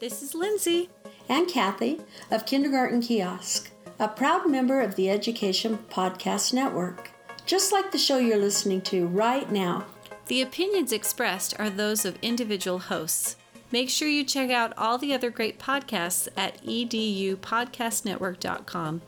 This 0.00 0.22
is 0.22 0.34
Lindsay 0.34 0.88
and 1.28 1.46
Kathy 1.46 2.00
of 2.30 2.46
Kindergarten 2.46 3.02
Kiosk, 3.02 3.70
a 3.98 4.08
proud 4.08 4.50
member 4.50 4.80
of 4.80 4.94
the 4.94 5.10
Education 5.10 5.76
Podcast 5.90 6.54
Network, 6.54 7.10
just 7.44 7.70
like 7.70 7.92
the 7.92 7.98
show 7.98 8.16
you're 8.16 8.38
listening 8.38 8.80
to 8.80 9.06
right 9.08 9.52
now. 9.52 9.84
The 10.24 10.40
opinions 10.40 10.92
expressed 10.92 11.60
are 11.60 11.68
those 11.68 12.06
of 12.06 12.16
individual 12.22 12.78
hosts. 12.78 13.36
Make 13.70 13.90
sure 13.90 14.08
you 14.08 14.24
check 14.24 14.50
out 14.50 14.72
all 14.78 14.96
the 14.96 15.12
other 15.12 15.28
great 15.28 15.58
podcasts 15.58 16.28
at 16.34 16.64
edupodcastnetwork.com. 16.64 19.02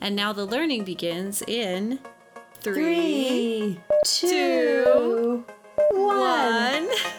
And 0.00 0.14
now 0.14 0.32
the 0.32 0.44
learning 0.44 0.84
begins 0.84 1.42
in 1.42 1.98
three, 2.60 3.80
three 4.04 4.04
two, 4.04 4.84
two, 4.84 5.44
one 5.90 6.88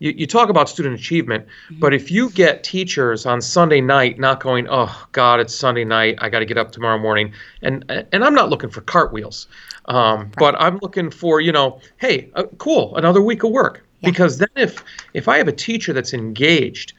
you, 0.00 0.12
you 0.16 0.26
talk 0.26 0.48
about 0.48 0.68
student 0.68 0.98
achievement, 0.98 1.46
mm-hmm. 1.46 1.78
but 1.78 1.94
if 1.94 2.10
you 2.10 2.30
get 2.30 2.64
teachers 2.64 3.26
on 3.26 3.40
Sunday 3.40 3.80
night 3.80 4.18
not 4.18 4.40
going, 4.40 4.66
oh 4.68 5.06
God, 5.12 5.38
it's 5.38 5.54
Sunday 5.54 5.84
night, 5.84 6.16
I 6.20 6.28
got 6.28 6.40
to 6.40 6.46
get 6.46 6.58
up 6.58 6.72
tomorrow 6.72 6.98
morning, 6.98 7.32
and 7.62 7.84
and 7.88 8.24
I'm 8.24 8.34
not 8.34 8.50
looking 8.50 8.70
for 8.70 8.80
cartwheels, 8.80 9.46
um, 9.84 10.20
right. 10.20 10.36
but 10.36 10.60
I'm 10.60 10.78
looking 10.82 11.10
for 11.10 11.40
you 11.40 11.52
know, 11.52 11.80
hey, 11.98 12.30
uh, 12.34 12.44
cool, 12.58 12.96
another 12.96 13.22
week 13.22 13.44
of 13.44 13.52
work. 13.52 13.86
Yeah. 14.00 14.10
Because 14.10 14.38
then 14.38 14.48
if 14.56 14.82
if 15.14 15.28
I 15.28 15.38
have 15.38 15.48
a 15.48 15.52
teacher 15.52 15.92
that's 15.92 16.12
engaged 16.14 16.94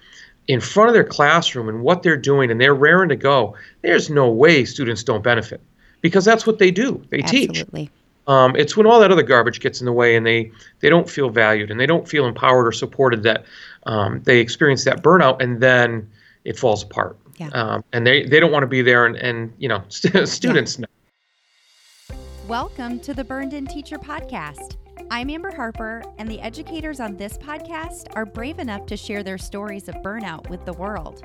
in 0.47 0.61
front 0.61 0.89
of 0.89 0.93
their 0.93 1.03
classroom 1.03 1.69
and 1.69 1.81
what 1.81 2.03
they're 2.03 2.17
doing 2.17 2.51
and 2.51 2.61
they're 2.61 2.75
raring 2.75 3.09
to 3.09 3.15
go, 3.15 3.55
there's 3.81 4.09
no 4.09 4.29
way 4.29 4.65
students 4.65 5.03
don't 5.03 5.23
benefit 5.23 5.61
because 6.01 6.25
that's 6.25 6.45
what 6.45 6.59
they 6.59 6.71
do. 6.71 7.03
They 7.09 7.21
Absolutely. 7.21 7.85
teach. 7.85 7.91
Um, 8.31 8.55
it's 8.55 8.77
when 8.77 8.87
all 8.87 9.01
that 9.01 9.11
other 9.11 9.23
garbage 9.23 9.59
gets 9.59 9.81
in 9.81 9.85
the 9.85 9.91
way 9.91 10.15
and 10.15 10.25
they 10.25 10.53
they 10.79 10.89
don't 10.89 11.09
feel 11.09 11.29
valued 11.29 11.69
and 11.69 11.77
they 11.77 11.85
don't 11.85 12.07
feel 12.07 12.25
empowered 12.25 12.65
or 12.65 12.71
supported 12.71 13.23
that 13.23 13.43
um, 13.83 14.21
they 14.23 14.39
experience 14.39 14.85
that 14.85 15.03
burnout 15.03 15.41
and 15.41 15.59
then 15.59 16.09
it 16.45 16.57
falls 16.57 16.81
apart. 16.81 17.17
Yeah. 17.35 17.49
Um, 17.49 17.83
and 17.91 18.07
they, 18.07 18.23
they 18.23 18.39
don't 18.39 18.53
want 18.53 18.63
to 18.63 18.67
be 18.67 18.81
there 18.81 19.05
and, 19.05 19.17
and 19.17 19.51
you 19.57 19.67
know 19.67 19.83
st- 19.89 20.29
students 20.29 20.79
yeah. 20.79 20.85
know. 20.85 22.17
Welcome 22.47 23.01
to 23.01 23.13
the 23.13 23.25
Burned 23.25 23.53
In 23.53 23.67
Teacher 23.67 23.99
Podcast. 23.99 24.77
I'm 25.11 25.29
Amber 25.29 25.53
Harper, 25.53 26.01
and 26.17 26.29
the 26.29 26.39
educators 26.39 27.01
on 27.01 27.17
this 27.17 27.37
podcast 27.37 28.15
are 28.15 28.25
brave 28.25 28.59
enough 28.59 28.85
to 28.85 28.95
share 28.95 29.23
their 29.23 29.37
stories 29.37 29.89
of 29.89 29.95
burnout 29.95 30.49
with 30.49 30.63
the 30.63 30.73
world. 30.73 31.21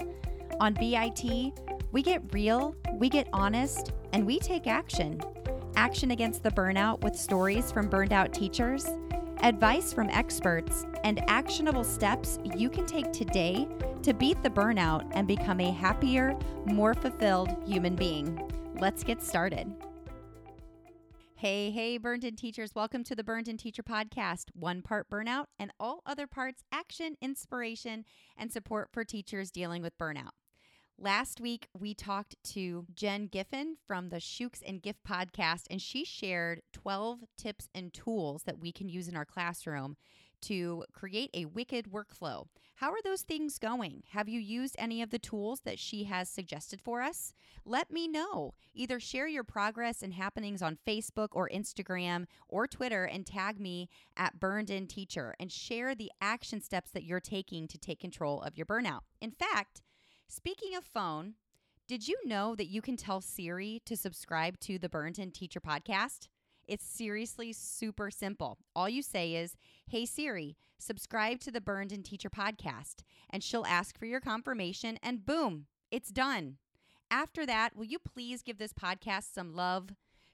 On 0.59 0.75
BIT, 0.75 1.53
we 1.93 2.03
get 2.03 2.21
real, 2.35 2.75
we 2.95 3.09
get 3.09 3.29
honest, 3.33 3.93
and 4.13 4.27
we 4.27 4.41
take 4.41 4.67
action 4.67 5.21
action 5.77 6.11
against 6.11 6.43
the 6.43 6.51
burnout 6.51 7.01
with 7.03 7.15
stories 7.15 7.71
from 7.71 7.89
burned 7.89 8.13
out 8.13 8.33
teachers, 8.33 8.87
advice 9.43 9.93
from 9.93 10.09
experts, 10.11 10.87
and 11.05 11.23
actionable 11.29 11.85
steps 11.85 12.39
you 12.57 12.69
can 12.69 12.87
take 12.87 13.13
today 13.13 13.69
to 14.03 14.13
beat 14.15 14.43
the 14.43 14.51
burnout 14.51 15.07
and 15.13 15.29
become 15.29 15.61
a 15.61 15.71
happier, 15.71 16.37
more 16.65 16.95
fulfilled 16.95 17.55
human 17.67 17.95
being. 17.95 18.41
Let's 18.81 19.05
get 19.05 19.23
started. 19.23 19.73
Hey, 21.35 21.71
hey, 21.71 21.99
Burned 21.99 22.25
In 22.25 22.35
teachers, 22.35 22.75
welcome 22.75 23.05
to 23.05 23.15
the 23.15 23.23
Burned 23.23 23.47
In 23.47 23.59
Teacher 23.59 23.83
podcast. 23.83 24.45
One 24.55 24.81
part 24.81 25.11
burnout 25.11 25.45
and 25.59 25.71
all 25.79 26.01
other 26.07 26.27
parts 26.27 26.63
action, 26.73 27.17
inspiration, 27.21 28.07
and 28.39 28.51
support 28.51 28.89
for 28.91 29.05
teachers 29.05 29.51
dealing 29.51 29.83
with 29.83 29.99
burnout. 29.99 30.31
Last 30.99 31.43
week, 31.43 31.69
we 31.79 31.93
talked 31.93 32.37
to 32.55 32.87
Jen 32.95 33.27
Giffen 33.27 33.77
from 33.87 34.09
the 34.09 34.19
Shukes 34.19 34.63
and 34.67 34.81
Giff 34.81 34.97
podcast, 35.07 35.65
and 35.69 35.81
she 35.81 36.07
shared 36.07 36.63
12 36.73 37.19
tips 37.37 37.69
and 37.75 37.93
tools 37.93 38.45
that 38.45 38.59
we 38.59 38.73
can 38.73 38.89
use 38.89 39.07
in 39.07 39.15
our 39.15 39.27
classroom 39.27 39.99
to 40.41 40.85
create 40.95 41.29
a 41.35 41.45
wicked 41.45 41.91
workflow. 41.93 42.47
How 42.77 42.93
are 42.93 43.03
those 43.05 43.21
things 43.23 43.59
going? 43.59 44.05
Have 44.13 44.27
you 44.31 44.41
used 44.41 44.75
any 44.79 45.03
of 45.03 45.11
the 45.11 45.19
tools 45.19 45.61
that 45.67 45.79
she 45.79 46.05
has 46.05 46.31
suggested 46.31 46.81
for 46.81 47.03
us? 47.03 47.35
Let 47.67 47.91
me 47.91 48.09
know. 48.09 48.55
Either 48.73 48.99
share 48.99 49.27
your 49.27 49.45
progress 49.45 50.03
and 50.03 50.15
happenings 50.15 50.63
on 50.63 50.79
Facebook 50.87 51.29
or 51.33 51.51
Instagram 51.51 52.25
or 52.49 52.67
Twitter 52.67 53.05
and 53.05 53.27
tag 53.27 53.61
me 53.61 53.91
at 54.17 54.41
Burned 54.41 54.71
In 54.71 54.87
Teacher 54.87 55.35
and 55.39 55.53
share 55.53 55.95
the 55.95 56.11
action 56.23 56.63
steps 56.63 56.91
that 56.93 57.05
you're 57.05 57.21
taking 57.21 57.69
to 57.69 57.77
take 57.77 58.01
control 58.01 58.41
of 58.41 58.57
your 58.57 58.67
burnout. 58.67 59.01
In 59.21 59.31
fact, 59.31 59.83
Speaking 60.29 60.75
of 60.75 60.85
phone, 60.85 61.35
did 61.87 62.09
you 62.09 62.17
know 62.25 62.57
that 62.57 62.67
you 62.67 62.83
can 62.83 62.97
tell 62.97 63.21
Siri 63.21 63.81
to 63.85 63.97
subscribe 63.97 64.59
to 64.61 64.77
the 64.77 64.89
Burned 64.89 65.21
In 65.21 65.31
Teacher 65.31 65.61
podcast? 65.61 66.27
It's 66.67 66.85
seriously 66.85 67.53
super 67.53 68.11
simple. 68.11 68.59
All 68.75 68.89
you 68.89 69.03
say 69.03 69.37
is, 69.37 69.57
Hey 69.87 70.05
Siri, 70.05 70.57
subscribe 70.79 71.39
to 71.41 71.53
the 71.53 71.61
Burned 71.61 71.93
In 71.93 72.03
Teacher 72.03 72.29
podcast, 72.29 73.05
and 73.31 73.43
she'll 73.45 73.65
ask 73.67 73.97
for 73.97 74.07
your 74.07 74.19
confirmation, 74.19 74.99
and 75.01 75.25
boom, 75.25 75.67
it's 75.93 76.11
done. 76.11 76.57
After 77.09 77.47
that, 77.47 77.77
will 77.77 77.85
you 77.85 78.01
please 78.01 78.43
give 78.43 78.59
this 78.59 78.73
podcast 78.73 79.33
some 79.33 79.55
love? 79.55 79.91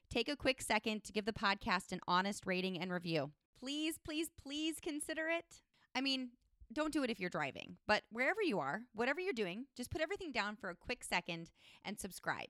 Take 0.08 0.30
a 0.30 0.36
quick 0.36 0.62
second 0.62 1.04
to 1.04 1.12
give 1.12 1.26
the 1.26 1.34
podcast 1.34 1.92
an 1.92 2.00
honest 2.08 2.46
rating 2.46 2.78
and 2.80 2.90
review. 2.90 3.32
Please, 3.60 3.98
please, 4.02 4.30
please 4.42 4.80
consider 4.80 5.28
it. 5.28 5.60
I 5.94 6.00
mean, 6.00 6.30
don't 6.74 6.92
do 6.92 7.02
it 7.02 7.10
if 7.10 7.20
you're 7.20 7.30
driving, 7.30 7.76
but 7.86 8.02
wherever 8.10 8.42
you 8.42 8.58
are, 8.58 8.82
whatever 8.94 9.20
you're 9.20 9.32
doing, 9.32 9.66
just 9.76 9.90
put 9.90 10.00
everything 10.00 10.32
down 10.32 10.56
for 10.56 10.70
a 10.70 10.74
quick 10.74 11.04
second 11.04 11.50
and 11.84 11.98
subscribe. 11.98 12.48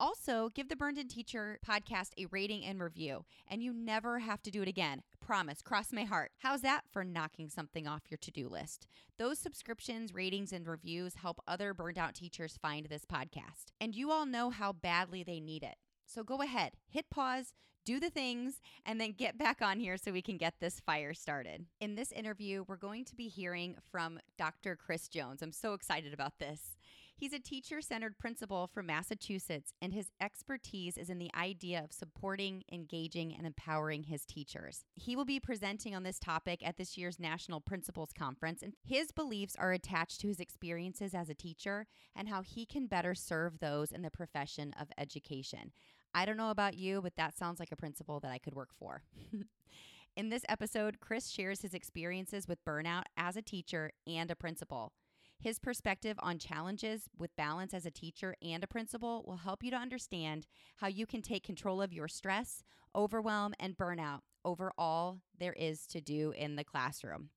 Also, 0.00 0.50
give 0.54 0.68
the 0.68 0.74
Burned 0.74 0.98
In 0.98 1.06
Teacher 1.06 1.60
podcast 1.64 2.10
a 2.18 2.26
rating 2.26 2.64
and 2.64 2.82
review, 2.82 3.24
and 3.46 3.62
you 3.62 3.72
never 3.72 4.18
have 4.18 4.42
to 4.42 4.50
do 4.50 4.60
it 4.60 4.68
again. 4.68 5.02
Promise, 5.20 5.62
cross 5.62 5.92
my 5.92 6.02
heart. 6.02 6.32
How's 6.38 6.62
that 6.62 6.82
for 6.90 7.04
knocking 7.04 7.48
something 7.48 7.86
off 7.86 8.10
your 8.10 8.18
to 8.18 8.30
do 8.32 8.48
list? 8.48 8.88
Those 9.18 9.38
subscriptions, 9.38 10.12
ratings, 10.12 10.52
and 10.52 10.66
reviews 10.66 11.14
help 11.14 11.40
other 11.46 11.72
burned 11.72 11.98
out 11.98 12.14
teachers 12.14 12.58
find 12.60 12.86
this 12.86 13.04
podcast, 13.04 13.66
and 13.80 13.94
you 13.94 14.10
all 14.10 14.26
know 14.26 14.50
how 14.50 14.72
badly 14.72 15.22
they 15.22 15.38
need 15.38 15.62
it. 15.62 15.76
So 16.06 16.22
go 16.22 16.42
ahead, 16.42 16.72
hit 16.88 17.10
pause, 17.10 17.52
do 17.84 18.00
the 18.00 18.10
things, 18.10 18.60
and 18.86 19.00
then 19.00 19.12
get 19.12 19.36
back 19.36 19.60
on 19.60 19.78
here 19.78 19.96
so 19.96 20.12
we 20.12 20.22
can 20.22 20.38
get 20.38 20.54
this 20.60 20.80
fire 20.80 21.12
started. 21.12 21.66
In 21.80 21.94
this 21.94 22.12
interview, 22.12 22.64
we're 22.66 22.76
going 22.76 23.04
to 23.06 23.14
be 23.14 23.28
hearing 23.28 23.76
from 23.90 24.18
Dr. 24.38 24.76
Chris 24.76 25.08
Jones. 25.08 25.42
I'm 25.42 25.52
so 25.52 25.74
excited 25.74 26.14
about 26.14 26.38
this. 26.38 26.76
He's 27.16 27.32
a 27.32 27.38
teacher 27.38 27.80
centered 27.80 28.18
principal 28.18 28.66
from 28.66 28.86
Massachusetts, 28.86 29.72
and 29.80 29.92
his 29.92 30.10
expertise 30.20 30.98
is 30.98 31.08
in 31.08 31.18
the 31.18 31.30
idea 31.38 31.82
of 31.84 31.92
supporting, 31.92 32.64
engaging, 32.72 33.34
and 33.36 33.46
empowering 33.46 34.02
his 34.02 34.24
teachers. 34.24 34.84
He 34.94 35.14
will 35.14 35.24
be 35.24 35.38
presenting 35.38 35.94
on 35.94 36.02
this 36.02 36.18
topic 36.18 36.66
at 36.66 36.76
this 36.76 36.98
year's 36.98 37.20
National 37.20 37.60
Principals 37.60 38.10
Conference, 38.12 38.62
and 38.62 38.72
his 38.82 39.12
beliefs 39.12 39.54
are 39.56 39.72
attached 39.72 40.20
to 40.22 40.28
his 40.28 40.40
experiences 40.40 41.14
as 41.14 41.28
a 41.28 41.34
teacher 41.34 41.86
and 42.16 42.28
how 42.28 42.42
he 42.42 42.66
can 42.66 42.88
better 42.88 43.14
serve 43.14 43.60
those 43.60 43.92
in 43.92 44.02
the 44.02 44.10
profession 44.10 44.74
of 44.80 44.88
education. 44.98 45.70
I 46.14 46.24
don't 46.24 46.36
know 46.36 46.50
about 46.50 46.76
you, 46.76 47.02
but 47.02 47.16
that 47.16 47.36
sounds 47.36 47.58
like 47.58 47.72
a 47.72 47.76
principal 47.76 48.20
that 48.20 48.30
I 48.30 48.38
could 48.38 48.54
work 48.54 48.70
for. 48.78 49.02
In 50.16 50.28
this 50.28 50.44
episode, 50.48 51.00
Chris 51.00 51.28
shares 51.28 51.62
his 51.62 51.74
experiences 51.74 52.46
with 52.46 52.64
burnout 52.64 53.02
as 53.16 53.36
a 53.36 53.42
teacher 53.42 53.90
and 54.06 54.30
a 54.30 54.36
principal. 54.36 54.92
His 55.40 55.58
perspective 55.58 56.16
on 56.20 56.38
challenges 56.38 57.08
with 57.18 57.34
balance 57.36 57.74
as 57.74 57.84
a 57.84 57.90
teacher 57.90 58.36
and 58.40 58.62
a 58.62 58.68
principal 58.68 59.24
will 59.26 59.38
help 59.38 59.64
you 59.64 59.72
to 59.72 59.76
understand 59.76 60.46
how 60.76 60.86
you 60.86 61.04
can 61.04 61.20
take 61.20 61.42
control 61.42 61.82
of 61.82 61.92
your 61.92 62.06
stress, 62.06 62.62
overwhelm, 62.94 63.54
and 63.58 63.76
burnout 63.76 64.20
over 64.44 64.72
all 64.78 65.18
there 65.36 65.52
is 65.54 65.84
to 65.88 66.00
do 66.00 66.32
in 66.36 66.54
the 66.54 66.64
classroom. 66.64 67.30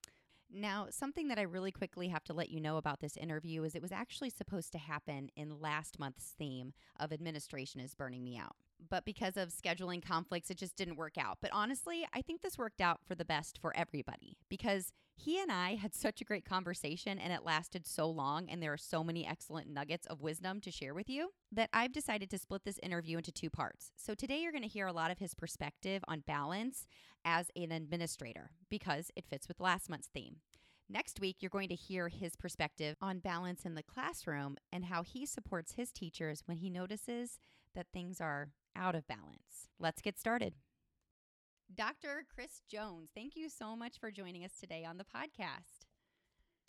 Now, 0.54 0.88
something 0.92 1.28
that 1.30 1.40
I 1.40 1.42
really 1.42 1.72
quickly 1.72 2.10
have 2.10 2.24
to 2.26 2.34
let 2.34 2.50
you 2.50 2.62
know 2.62 2.78
about 2.78 3.00
this 3.00 3.18
interview 3.18 3.64
is 3.64 3.76
it 3.76 3.82
was 3.82 3.92
actually 3.92 4.30
supposed 4.30 4.72
to 4.74 4.78
happen 4.78 5.30
in 5.36 5.60
last 5.60 6.00
month's 6.00 6.36
theme 6.38 6.74
of 7.00 7.12
Administration 7.12 7.82
is 7.82 7.96
Burning 7.96 8.24
Me 8.24 8.38
Out 8.38 8.56
but 8.90 9.06
because 9.06 9.38
of 9.38 9.50
scheduling 9.50 10.06
conflicts, 10.06 10.50
it 10.50 10.58
just 10.58 10.76
didn't 10.76 10.98
work 10.98 11.18
out. 11.18 11.38
But 11.42 11.52
honestly, 11.54 12.08
I 12.14 12.22
think 12.22 12.42
this 12.42 12.58
worked 12.58 12.82
out 12.82 13.00
for 13.06 13.16
the 13.16 13.26
best 13.26 13.58
for 13.62 13.76
everybody 13.76 14.38
because 14.50 14.92
he 15.16 15.42
and 15.42 15.52
I 15.52 15.76
had 15.76 15.96
such 15.96 16.22
a 16.22 16.26
great 16.26 16.46
conversation 16.46 17.20
and 17.20 17.34
it 17.34 17.44
lasted 17.44 17.86
so 17.86 18.10
long, 18.10 18.50
and 18.50 18.62
there 18.62 18.74
are 18.74 18.78
so 18.78 19.04
many 19.04 19.26
excellent 19.26 19.70
nuggets 19.70 20.08
of 20.08 20.22
wisdom 20.22 20.62
to 20.62 20.72
share 20.72 20.94
with 20.94 21.10
you 21.10 21.32
that 21.52 21.70
I've 21.74 21.94
decided 21.94 22.30
to 22.32 22.38
split 22.38 22.64
this 22.64 22.80
interview 22.84 23.18
into 23.18 23.32
two 23.32 23.50
parts. 23.50 23.92
So 23.96 24.14
today 24.14 24.42
you're 24.42 24.52
going 24.52 24.64
to 24.64 24.70
hear 24.70 24.88
a 24.88 24.94
lot 24.94 25.12
of 25.12 25.20
his 25.20 25.34
perspective 25.34 26.04
on 26.08 26.22
balance 26.22 26.88
as 27.26 27.52
an 27.56 27.72
administrator 27.72 28.52
because 28.70 29.12
it 29.16 29.26
fits 29.30 29.48
with 29.48 29.60
last 29.60 29.90
month's 29.90 30.10
theme. 30.14 30.38
Next 30.90 31.20
week, 31.20 31.38
you're 31.42 31.50
going 31.50 31.68
to 31.68 31.76
hear 31.76 32.08
his 32.08 32.38
perspective 32.38 32.96
on 33.02 33.20
balance 33.20 33.66
in 33.66 33.76
the 33.76 33.84
classroom 33.84 34.56
and 34.72 34.86
how 34.86 35.04
he 35.04 35.26
supports 35.26 35.74
his 35.74 35.92
teachers 35.92 36.44
when 36.46 36.58
he 36.58 36.70
notices 36.70 37.40
that 37.76 37.88
things 37.92 38.22
are 38.22 38.50
out 38.78 38.96
of 38.96 39.08
balance. 39.08 39.70
Let's 39.80 40.02
get 40.02 40.20
started. 40.20 40.54
Dr. 41.76 42.26
Chris 42.34 42.62
Jones, 42.70 43.10
thank 43.14 43.36
you 43.36 43.50
so 43.50 43.76
much 43.76 44.00
for 44.00 44.10
joining 44.10 44.46
us 44.46 44.54
today 44.60 44.86
on 44.86 44.98
the 44.98 45.04
podcast. 45.04 45.86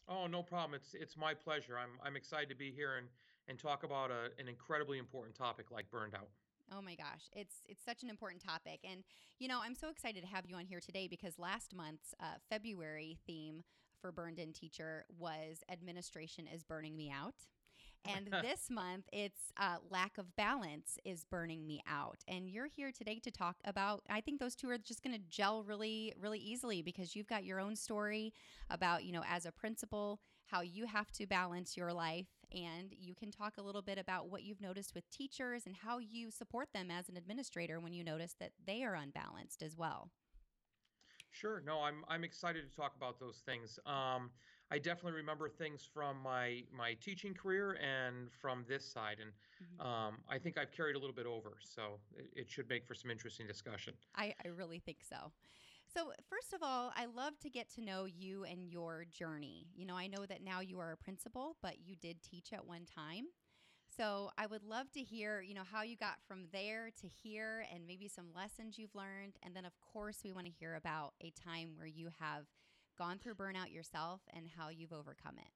Oh, 0.09 0.27
no 0.27 0.43
problem. 0.43 0.75
It's 0.75 0.95
it's 0.95 1.17
my 1.17 1.35
pleasure. 1.35 1.79
I'm 1.79 1.91
I'm 2.05 2.17
excited 2.17 2.49
to 2.49 2.57
be 2.57 2.73
here 2.73 2.97
and 2.97 3.09
and 3.47 3.59
talk 3.59 3.85
about 3.85 4.11
a, 4.11 4.31
an 4.41 4.49
incredibly 4.49 4.99
important 4.99 5.35
topic 5.35 5.71
like 5.71 5.91
burned 5.91 6.15
out. 6.15 6.29
Oh 6.77 6.83
my 6.83 6.95
gosh, 6.95 7.29
it's 7.33 7.57
it's 7.67 7.85
such 7.85 8.03
an 8.03 8.11
important 8.11 8.43
topic, 8.43 8.81
and 8.91 9.03
you 9.39 9.49
know 9.49 9.61
I'm 9.63 9.75
so 9.75 9.89
excited 9.89 10.23
to 10.23 10.29
have 10.29 10.47
you 10.47 10.57
on 10.57 10.67
here 10.67 10.81
today 10.81 11.09
because 11.09 11.39
last 11.39 11.75
month's 11.75 12.15
uh, 12.21 12.37
February 12.51 13.19
theme 13.27 13.63
for 14.01 14.13
Burned 14.13 14.39
In 14.39 14.53
Teacher 14.53 15.05
was 15.19 15.63
Administration 15.71 16.47
is 16.53 16.63
Burning 16.63 16.97
Me 16.97 17.11
Out. 17.11 17.35
And 18.05 18.29
this 18.43 18.71
month, 18.71 19.07
it's 19.13 19.53
uh, 19.57 19.77
lack 19.91 20.19
of 20.19 20.35
balance 20.37 20.99
is 21.05 21.25
burning 21.25 21.67
me 21.67 21.83
out. 21.87 22.19
And 22.27 22.49
you're 22.49 22.67
here 22.67 22.93
today 22.93 23.21
to 23.25 23.31
talk 23.31 23.57
about, 23.65 24.03
I 24.09 24.21
think 24.21 24.41
those 24.41 24.55
two 24.55 24.71
are 24.71 24.79
just 24.79 25.03
going 25.03 25.15
to 25.15 25.23
gel 25.29 25.63
really, 25.63 26.15
really 26.21 26.39
easily 26.39 26.83
because 26.83 27.15
you've 27.15 27.27
got 27.27 27.45
your 27.45 27.61
own 27.61 27.77
story 27.77 28.33
about, 28.71 29.05
you 29.05 29.13
know, 29.13 29.25
as 29.29 29.47
a 29.47 29.53
principal, 29.53 30.21
how 30.47 30.63
you 30.63 30.87
have 30.87 31.11
to 31.13 31.27
balance 31.27 31.77
your 31.77 31.93
life. 31.93 32.29
And 32.53 32.95
you 32.99 33.15
can 33.15 33.31
talk 33.31 33.59
a 33.59 33.63
little 33.63 33.83
bit 33.83 33.99
about 33.99 34.31
what 34.31 34.43
you've 34.43 34.61
noticed 34.61 34.95
with 34.95 35.09
teachers 35.11 35.67
and 35.67 35.77
how 35.77 35.99
you 35.99 36.31
support 36.31 36.69
them 36.73 36.91
as 36.91 37.09
an 37.09 37.17
administrator 37.17 37.81
when 37.81 37.93
you 37.93 38.03
notice 38.03 38.35
that 38.41 38.53
they 38.67 38.83
are 38.83 38.95
unbalanced 38.95 39.63
as 39.63 39.77
well. 39.77 40.11
Sure. 41.31 41.63
No, 41.65 41.83
I'm 41.83 42.05
I'm 42.09 42.25
excited 42.25 42.69
to 42.69 42.77
talk 42.77 42.97
about 42.97 43.21
those 43.21 43.43
things. 43.45 43.79
Um, 43.87 44.31
I 44.71 44.79
definitely 44.79 45.19
remember 45.19 45.49
things 45.49 45.89
from 45.93 46.21
my 46.23 46.63
my 46.77 46.95
teaching 47.01 47.35
career 47.35 47.79
and 47.83 48.31
from 48.41 48.65
this 48.69 48.85
side, 48.85 49.17
and 49.21 49.31
mm-hmm. 49.31 49.87
um, 49.87 50.19
I 50.29 50.39
think 50.39 50.59
I've 50.59 50.73
carried 50.73 50.97
a 50.97 50.99
little 50.99 51.15
bit 51.15 51.27
over, 51.27 51.55
so 51.61 51.99
it, 52.17 52.31
it 52.35 52.51
should 52.51 52.69
make 52.69 52.87
for 52.87 52.95
some 52.95 53.11
interesting 53.11 53.47
discussion. 53.47 53.95
I, 54.15 54.35
I 54.45 54.49
really 54.49 54.79
think 54.79 54.99
so. 55.09 55.33
So 55.93 56.13
first 56.29 56.53
of 56.53 56.63
all, 56.63 56.93
I 56.95 57.07
love 57.07 57.39
to 57.41 57.49
get 57.49 57.71
to 57.75 57.81
know 57.81 58.05
you 58.05 58.45
and 58.45 58.69
your 58.69 59.07
journey. 59.11 59.69
You 59.75 59.87
know, 59.87 59.97
I 59.97 60.07
know 60.07 60.27
that 60.27 60.45
now 60.45 60.61
you 60.61 60.79
are 60.81 60.93
a 60.93 60.97
principal, 60.97 61.57
but 61.63 61.77
you 61.85 61.97
did 61.97 62.23
teach 62.23 62.53
at 62.53 62.67
one 62.67 62.85
time. 62.85 63.25
So 63.97 64.31
I 64.37 64.47
would 64.47 64.63
love 64.63 64.93
to 64.93 65.01
hear, 65.01 65.41
you 65.41 65.55
know, 65.55 65.63
how 65.69 65.83
you 65.83 65.97
got 65.97 66.19
from 66.29 66.45
there 66.53 66.91
to 67.01 67.09
here 67.09 67.65
and 67.75 67.87
maybe 67.87 68.07
some 68.07 68.27
lessons 68.35 68.79
you've 68.79 68.95
learned. 68.95 69.37
And 69.43 69.57
then 69.57 69.65
of 69.65 69.73
course 69.81 70.19
we 70.23 70.31
want 70.31 70.47
to 70.47 70.53
hear 70.53 70.75
about 70.75 71.15
a 71.21 71.31
time 71.31 71.71
where 71.75 71.87
you 71.87 72.11
have 72.21 72.45
gone 72.99 73.19
through 73.19 73.37
burnout 73.37 73.73
yourself 73.73 74.21
and 74.35 74.47
how 74.59 74.69
you've 74.69 74.93
overcome 74.93 75.39
it. 75.39 75.51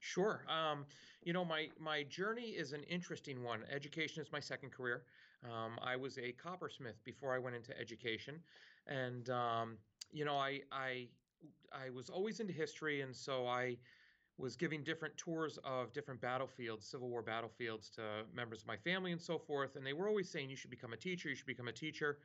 Sure. 0.00 0.44
Um, 0.48 0.86
you 1.22 1.32
know, 1.32 1.44
my 1.44 1.68
my 1.78 2.02
journey 2.04 2.50
is 2.50 2.72
an 2.72 2.82
interesting 2.84 3.42
one. 3.42 3.60
Education 3.70 4.22
is 4.22 4.32
my 4.32 4.40
second 4.40 4.70
career. 4.72 5.04
Um, 5.44 5.78
I 5.82 5.96
was 5.96 6.18
a 6.18 6.32
coppersmith 6.32 7.02
before 7.04 7.34
I 7.34 7.38
went 7.38 7.56
into 7.56 7.78
education, 7.78 8.40
and 8.86 9.30
um, 9.30 9.78
you 10.10 10.24
know, 10.24 10.36
I 10.36 10.60
I 10.72 11.08
I 11.72 11.90
was 11.90 12.10
always 12.10 12.40
into 12.40 12.52
history, 12.52 13.00
and 13.02 13.14
so 13.14 13.46
I 13.46 13.78
was 14.38 14.56
giving 14.56 14.82
different 14.82 15.16
tours 15.16 15.58
of 15.64 15.92
different 15.92 16.20
battlefields, 16.20 16.86
Civil 16.86 17.08
War 17.08 17.22
battlefields, 17.22 17.90
to 17.90 18.24
members 18.34 18.62
of 18.62 18.66
my 18.66 18.76
family 18.76 19.12
and 19.12 19.20
so 19.20 19.38
forth. 19.38 19.76
And 19.76 19.86
they 19.86 19.92
were 19.92 20.08
always 20.08 20.28
saying, 20.28 20.50
"You 20.50 20.56
should 20.56 20.70
become 20.70 20.92
a 20.92 20.96
teacher. 20.96 21.28
You 21.28 21.36
should 21.36 21.46
become 21.46 21.68
a 21.68 21.72
teacher." 21.72 22.18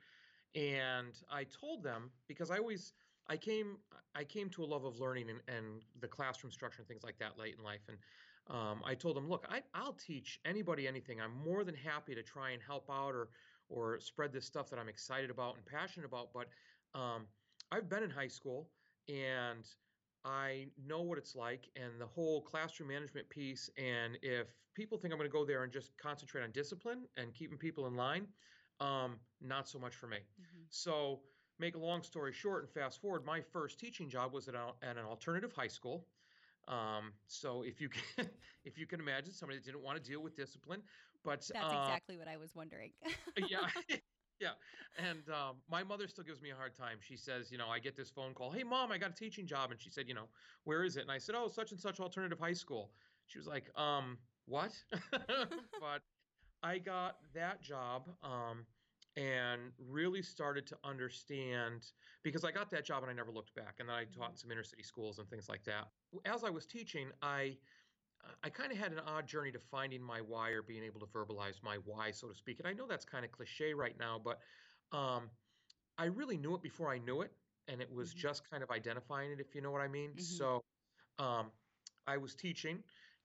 And 0.54 1.14
I 1.30 1.44
told 1.44 1.82
them 1.84 2.10
because 2.26 2.50
I 2.50 2.58
always 2.58 2.92
I 3.28 3.36
came 3.36 3.76
I 4.14 4.24
came 4.24 4.48
to 4.50 4.64
a 4.64 4.66
love 4.66 4.84
of 4.84 4.98
learning 4.98 5.28
and, 5.30 5.40
and 5.48 5.82
the 6.00 6.08
classroom 6.08 6.50
structure 6.50 6.80
and 6.80 6.88
things 6.88 7.04
like 7.04 7.18
that 7.18 7.38
late 7.38 7.56
in 7.58 7.64
life. 7.64 7.82
And 7.88 7.98
um, 8.50 8.80
I 8.84 8.94
told 8.94 9.16
them, 9.16 9.28
look, 9.28 9.46
I, 9.50 9.60
I'll 9.74 9.92
teach 9.92 10.40
anybody 10.44 10.88
anything. 10.88 11.20
I'm 11.20 11.36
more 11.44 11.64
than 11.64 11.74
happy 11.74 12.14
to 12.14 12.22
try 12.22 12.50
and 12.50 12.62
help 12.62 12.88
out 12.90 13.14
or 13.14 13.28
or 13.68 14.00
spread 14.00 14.32
this 14.32 14.46
stuff 14.46 14.70
that 14.70 14.78
I'm 14.78 14.88
excited 14.88 15.30
about 15.30 15.56
and 15.56 15.66
passionate 15.66 16.06
about. 16.06 16.32
But 16.32 16.48
um, 16.98 17.26
I've 17.70 17.88
been 17.88 18.02
in 18.02 18.10
high 18.10 18.28
school 18.28 18.70
and 19.08 19.68
I 20.24 20.66
know 20.86 21.02
what 21.02 21.18
it's 21.18 21.36
like 21.36 21.68
and 21.76 22.00
the 22.00 22.06
whole 22.06 22.40
classroom 22.42 22.88
management 22.88 23.28
piece. 23.28 23.70
And 23.76 24.18
if 24.22 24.48
people 24.74 24.98
think 24.98 25.12
I'm 25.12 25.18
going 25.18 25.30
to 25.30 25.32
go 25.32 25.44
there 25.44 25.64
and 25.64 25.72
just 25.72 25.96
concentrate 25.98 26.42
on 26.42 26.50
discipline 26.52 27.02
and 27.16 27.34
keeping 27.34 27.58
people 27.58 27.86
in 27.86 27.94
line, 27.94 28.26
um, 28.80 29.16
not 29.40 29.68
so 29.68 29.78
much 29.78 29.94
for 29.94 30.06
me. 30.06 30.18
Mm-hmm. 30.18 30.62
So, 30.70 31.20
make 31.58 31.74
a 31.74 31.78
long 31.78 32.02
story 32.02 32.32
short 32.32 32.62
and 32.62 32.70
fast 32.70 33.00
forward, 33.00 33.24
my 33.24 33.40
first 33.40 33.78
teaching 33.78 34.08
job 34.08 34.32
was 34.32 34.48
at, 34.48 34.54
a, 34.54 34.72
at 34.82 34.96
an 34.96 35.04
alternative 35.04 35.52
high 35.52 35.68
school. 35.68 36.06
Um, 36.68 37.12
so 37.26 37.62
if 37.62 37.80
you 37.80 37.88
can, 37.88 38.28
if 38.64 38.78
you 38.78 38.86
can 38.86 39.00
imagine 39.00 39.32
somebody 39.32 39.58
that 39.58 39.64
didn't 39.64 39.82
want 39.82 40.02
to 40.02 40.10
deal 40.10 40.20
with 40.20 40.36
discipline, 40.36 40.82
but 41.24 41.48
that's 41.52 41.72
uh, 41.74 41.80
exactly 41.82 42.16
what 42.16 42.28
I 42.28 42.36
was 42.36 42.54
wondering. 42.54 42.92
yeah, 43.48 43.68
yeah. 44.40 44.50
And 44.98 45.28
um, 45.28 45.56
my 45.70 45.82
mother 45.82 46.06
still 46.06 46.24
gives 46.24 46.42
me 46.42 46.50
a 46.50 46.54
hard 46.54 46.74
time. 46.74 46.98
She 47.00 47.16
says, 47.16 47.50
you 47.50 47.58
know, 47.58 47.68
I 47.68 47.78
get 47.78 47.96
this 47.96 48.10
phone 48.10 48.34
call, 48.34 48.50
hey, 48.50 48.64
mom, 48.64 48.92
I 48.92 48.98
got 48.98 49.10
a 49.10 49.14
teaching 49.14 49.46
job. 49.46 49.70
And 49.70 49.80
she 49.80 49.90
said, 49.90 50.08
you 50.08 50.14
know, 50.14 50.28
where 50.64 50.84
is 50.84 50.96
it? 50.96 51.02
And 51.02 51.10
I 51.10 51.18
said, 51.18 51.34
oh, 51.36 51.48
such 51.48 51.72
and 51.72 51.80
such 51.80 52.00
alternative 52.00 52.38
high 52.38 52.52
school. 52.52 52.90
She 53.26 53.38
was 53.38 53.46
like, 53.46 53.70
um, 53.76 54.18
what? 54.46 54.72
but 55.80 56.02
I 56.62 56.78
got 56.78 57.16
that 57.34 57.62
job 57.62 58.08
um, 58.22 58.64
and 59.16 59.72
really 59.88 60.22
started 60.22 60.66
to 60.66 60.76
understand 60.84 61.86
because 62.22 62.44
I 62.44 62.52
got 62.52 62.70
that 62.70 62.84
job 62.84 63.02
and 63.02 63.10
I 63.10 63.14
never 63.14 63.32
looked 63.32 63.54
back. 63.54 63.76
And 63.80 63.88
then 63.88 63.96
I 63.96 64.04
taught 64.04 64.30
in 64.30 64.36
some 64.36 64.50
inner 64.50 64.62
city 64.62 64.82
schools 64.82 65.18
and 65.18 65.28
things 65.28 65.48
like 65.48 65.64
that. 65.64 65.88
As 66.24 66.44
I 66.44 66.50
was 66.50 66.66
teaching, 66.66 67.08
I 67.22 67.56
I 68.42 68.50
kind 68.50 68.72
of 68.72 68.78
had 68.78 68.92
an 68.92 69.00
odd 69.06 69.26
journey 69.26 69.52
to 69.52 69.58
finding 69.58 70.02
my 70.02 70.20
why 70.20 70.50
or 70.50 70.62
being 70.62 70.84
able 70.84 71.00
to 71.00 71.06
verbalize 71.06 71.62
my 71.62 71.78
why, 71.84 72.10
so 72.10 72.28
to 72.28 72.34
speak. 72.34 72.58
And 72.58 72.68
I 72.68 72.72
know 72.72 72.86
that's 72.86 73.04
kind 73.04 73.24
of 73.24 73.32
cliche 73.32 73.74
right 73.74 73.94
now, 73.98 74.20
but 74.22 74.40
um, 74.96 75.30
I 75.98 76.06
really 76.06 76.36
knew 76.36 76.54
it 76.54 76.62
before 76.62 76.90
I 76.90 76.98
knew 76.98 77.22
it. 77.22 77.32
And 77.68 77.80
it 77.80 77.92
was 77.92 78.10
mm-hmm. 78.10 78.20
just 78.20 78.48
kind 78.48 78.62
of 78.62 78.70
identifying 78.70 79.30
it, 79.30 79.40
if 79.40 79.54
you 79.54 79.60
know 79.60 79.70
what 79.70 79.80
I 79.80 79.88
mean. 79.88 80.10
Mm-hmm. 80.10 80.20
So 80.20 80.64
um, 81.18 81.50
I 82.06 82.16
was 82.16 82.34
teaching 82.34 82.82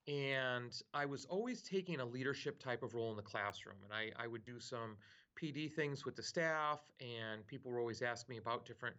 and 0.08 0.74
I 0.94 1.06
was 1.06 1.26
always 1.26 1.62
taking 1.62 2.00
a 2.00 2.06
leadership 2.06 2.60
type 2.60 2.84
of 2.84 2.94
role 2.94 3.12
in 3.12 3.16
the 3.16 3.24
classroom. 3.24 3.78
And 3.84 3.94
I, 3.94 4.12
I 4.22 4.28
would 4.28 4.44
do 4.44 4.60
some 4.60 4.98
PD 5.42 5.72
things 5.72 6.06
with 6.06 6.16
the 6.16 6.24
staff, 6.24 6.80
and 7.00 7.46
people 7.48 7.72
were 7.72 7.80
always 7.80 8.02
asking 8.02 8.34
me 8.34 8.40
about 8.40 8.66
different 8.66 8.96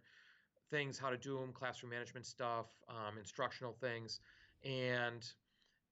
things, 0.69 0.97
how 0.97 1.09
to 1.09 1.17
do 1.17 1.39
them, 1.39 1.51
classroom 1.53 1.91
management 1.91 2.25
stuff, 2.25 2.67
um, 2.89 3.17
instructional 3.17 3.73
things. 3.73 4.19
And 4.63 5.25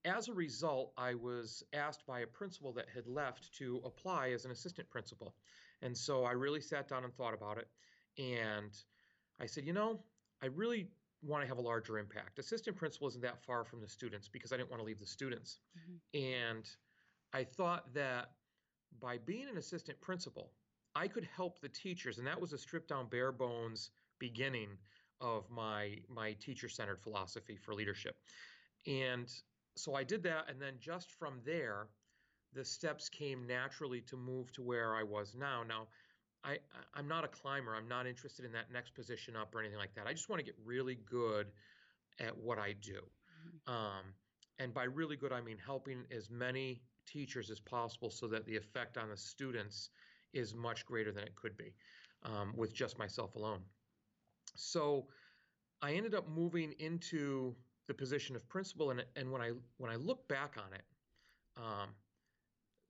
as 0.04 0.28
a 0.28 0.34
result, 0.34 0.92
I 0.96 1.14
was 1.14 1.62
asked 1.72 2.06
by 2.06 2.20
a 2.20 2.26
principal 2.26 2.72
that 2.74 2.86
had 2.94 3.06
left 3.06 3.54
to 3.58 3.80
apply 3.84 4.30
as 4.30 4.44
an 4.44 4.50
assistant 4.50 4.88
principal. 4.90 5.34
And 5.82 5.96
so 5.96 6.24
I 6.24 6.32
really 6.32 6.60
sat 6.60 6.88
down 6.88 7.04
and 7.04 7.14
thought 7.14 7.34
about 7.34 7.58
it. 7.58 7.68
And 8.18 8.70
I 9.40 9.46
said, 9.46 9.64
you 9.64 9.72
know, 9.72 10.00
I 10.42 10.46
really 10.46 10.88
want 11.22 11.42
to 11.42 11.48
have 11.48 11.58
a 11.58 11.62
larger 11.62 11.98
impact. 11.98 12.38
Assistant 12.38 12.76
principal 12.76 13.08
isn't 13.08 13.22
that 13.22 13.42
far 13.44 13.64
from 13.64 13.80
the 13.80 13.88
students 13.88 14.28
because 14.28 14.52
I 14.52 14.56
didn't 14.56 14.70
want 14.70 14.80
to 14.80 14.86
leave 14.86 15.00
the 15.00 15.06
students. 15.06 15.60
Mm-hmm. 15.78 16.54
And 16.54 16.68
I 17.32 17.44
thought 17.44 17.92
that 17.94 18.30
by 19.00 19.18
being 19.18 19.48
an 19.48 19.56
assistant 19.56 20.00
principal, 20.00 20.50
I 20.94 21.08
could 21.08 21.28
help 21.36 21.60
the 21.60 21.68
teachers. 21.68 22.18
And 22.18 22.26
that 22.26 22.40
was 22.40 22.52
a 22.52 22.58
stripped 22.58 22.88
down 22.88 23.08
bare 23.08 23.32
bones 23.32 23.90
beginning 24.18 24.68
of 25.20 25.50
my 25.50 25.98
my 26.08 26.32
teacher 26.34 26.68
centered 26.68 27.00
philosophy 27.00 27.56
for 27.56 27.74
leadership. 27.74 28.16
And 28.86 29.32
so 29.76 29.94
I 29.94 30.04
did 30.04 30.22
that, 30.24 30.48
and 30.48 30.60
then 30.60 30.74
just 30.78 31.10
from 31.12 31.40
there, 31.44 31.88
the 32.52 32.64
steps 32.64 33.08
came 33.08 33.46
naturally 33.46 34.00
to 34.02 34.16
move 34.16 34.52
to 34.52 34.62
where 34.62 34.94
I 34.94 35.02
was 35.02 35.34
now. 35.34 35.62
Now, 35.66 35.88
I 36.44 36.58
I'm 36.94 37.08
not 37.08 37.24
a 37.24 37.28
climber. 37.28 37.74
I'm 37.74 37.88
not 37.88 38.06
interested 38.06 38.44
in 38.44 38.52
that 38.52 38.72
next 38.72 38.94
position 38.94 39.34
up 39.36 39.54
or 39.54 39.60
anything 39.60 39.78
like 39.78 39.94
that. 39.94 40.06
I 40.06 40.12
just 40.12 40.28
want 40.28 40.40
to 40.40 40.44
get 40.44 40.54
really 40.64 40.98
good 41.06 41.48
at 42.20 42.36
what 42.36 42.58
I 42.58 42.74
do. 42.80 43.00
Mm-hmm. 43.00 43.72
Um, 43.72 44.04
and 44.58 44.72
by 44.72 44.84
really 44.84 45.16
good, 45.16 45.32
I 45.32 45.40
mean 45.40 45.58
helping 45.64 46.04
as 46.14 46.30
many 46.30 46.82
teachers 47.06 47.50
as 47.50 47.60
possible 47.60 48.10
so 48.10 48.26
that 48.28 48.46
the 48.46 48.56
effect 48.56 48.96
on 48.96 49.08
the 49.08 49.16
students 49.16 49.90
is 50.32 50.54
much 50.54 50.84
greater 50.84 51.12
than 51.12 51.24
it 51.24 51.34
could 51.36 51.56
be 51.56 51.72
um, 52.24 52.52
with 52.56 52.74
just 52.74 52.98
myself 52.98 53.34
alone. 53.36 53.60
So 54.56 55.06
I 55.82 55.92
ended 55.92 56.14
up 56.14 56.28
moving 56.28 56.72
into 56.78 57.54
the 57.86 57.94
position 57.94 58.36
of 58.36 58.48
principal, 58.48 58.90
and 58.90 59.04
and 59.16 59.30
when 59.30 59.42
I 59.42 59.52
when 59.78 59.90
I 59.90 59.96
look 59.96 60.26
back 60.28 60.56
on 60.58 60.72
it, 60.72 60.84
um, 61.56 61.90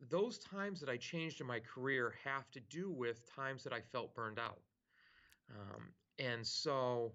those 0.08 0.38
times 0.38 0.80
that 0.80 0.88
I 0.88 0.96
changed 0.96 1.40
in 1.40 1.46
my 1.46 1.60
career 1.60 2.14
have 2.24 2.50
to 2.52 2.60
do 2.60 2.90
with 2.90 3.28
times 3.34 3.64
that 3.64 3.72
I 3.72 3.80
felt 3.80 4.14
burned 4.14 4.38
out, 4.38 4.60
um, 5.50 5.88
and 6.18 6.46
so 6.46 7.12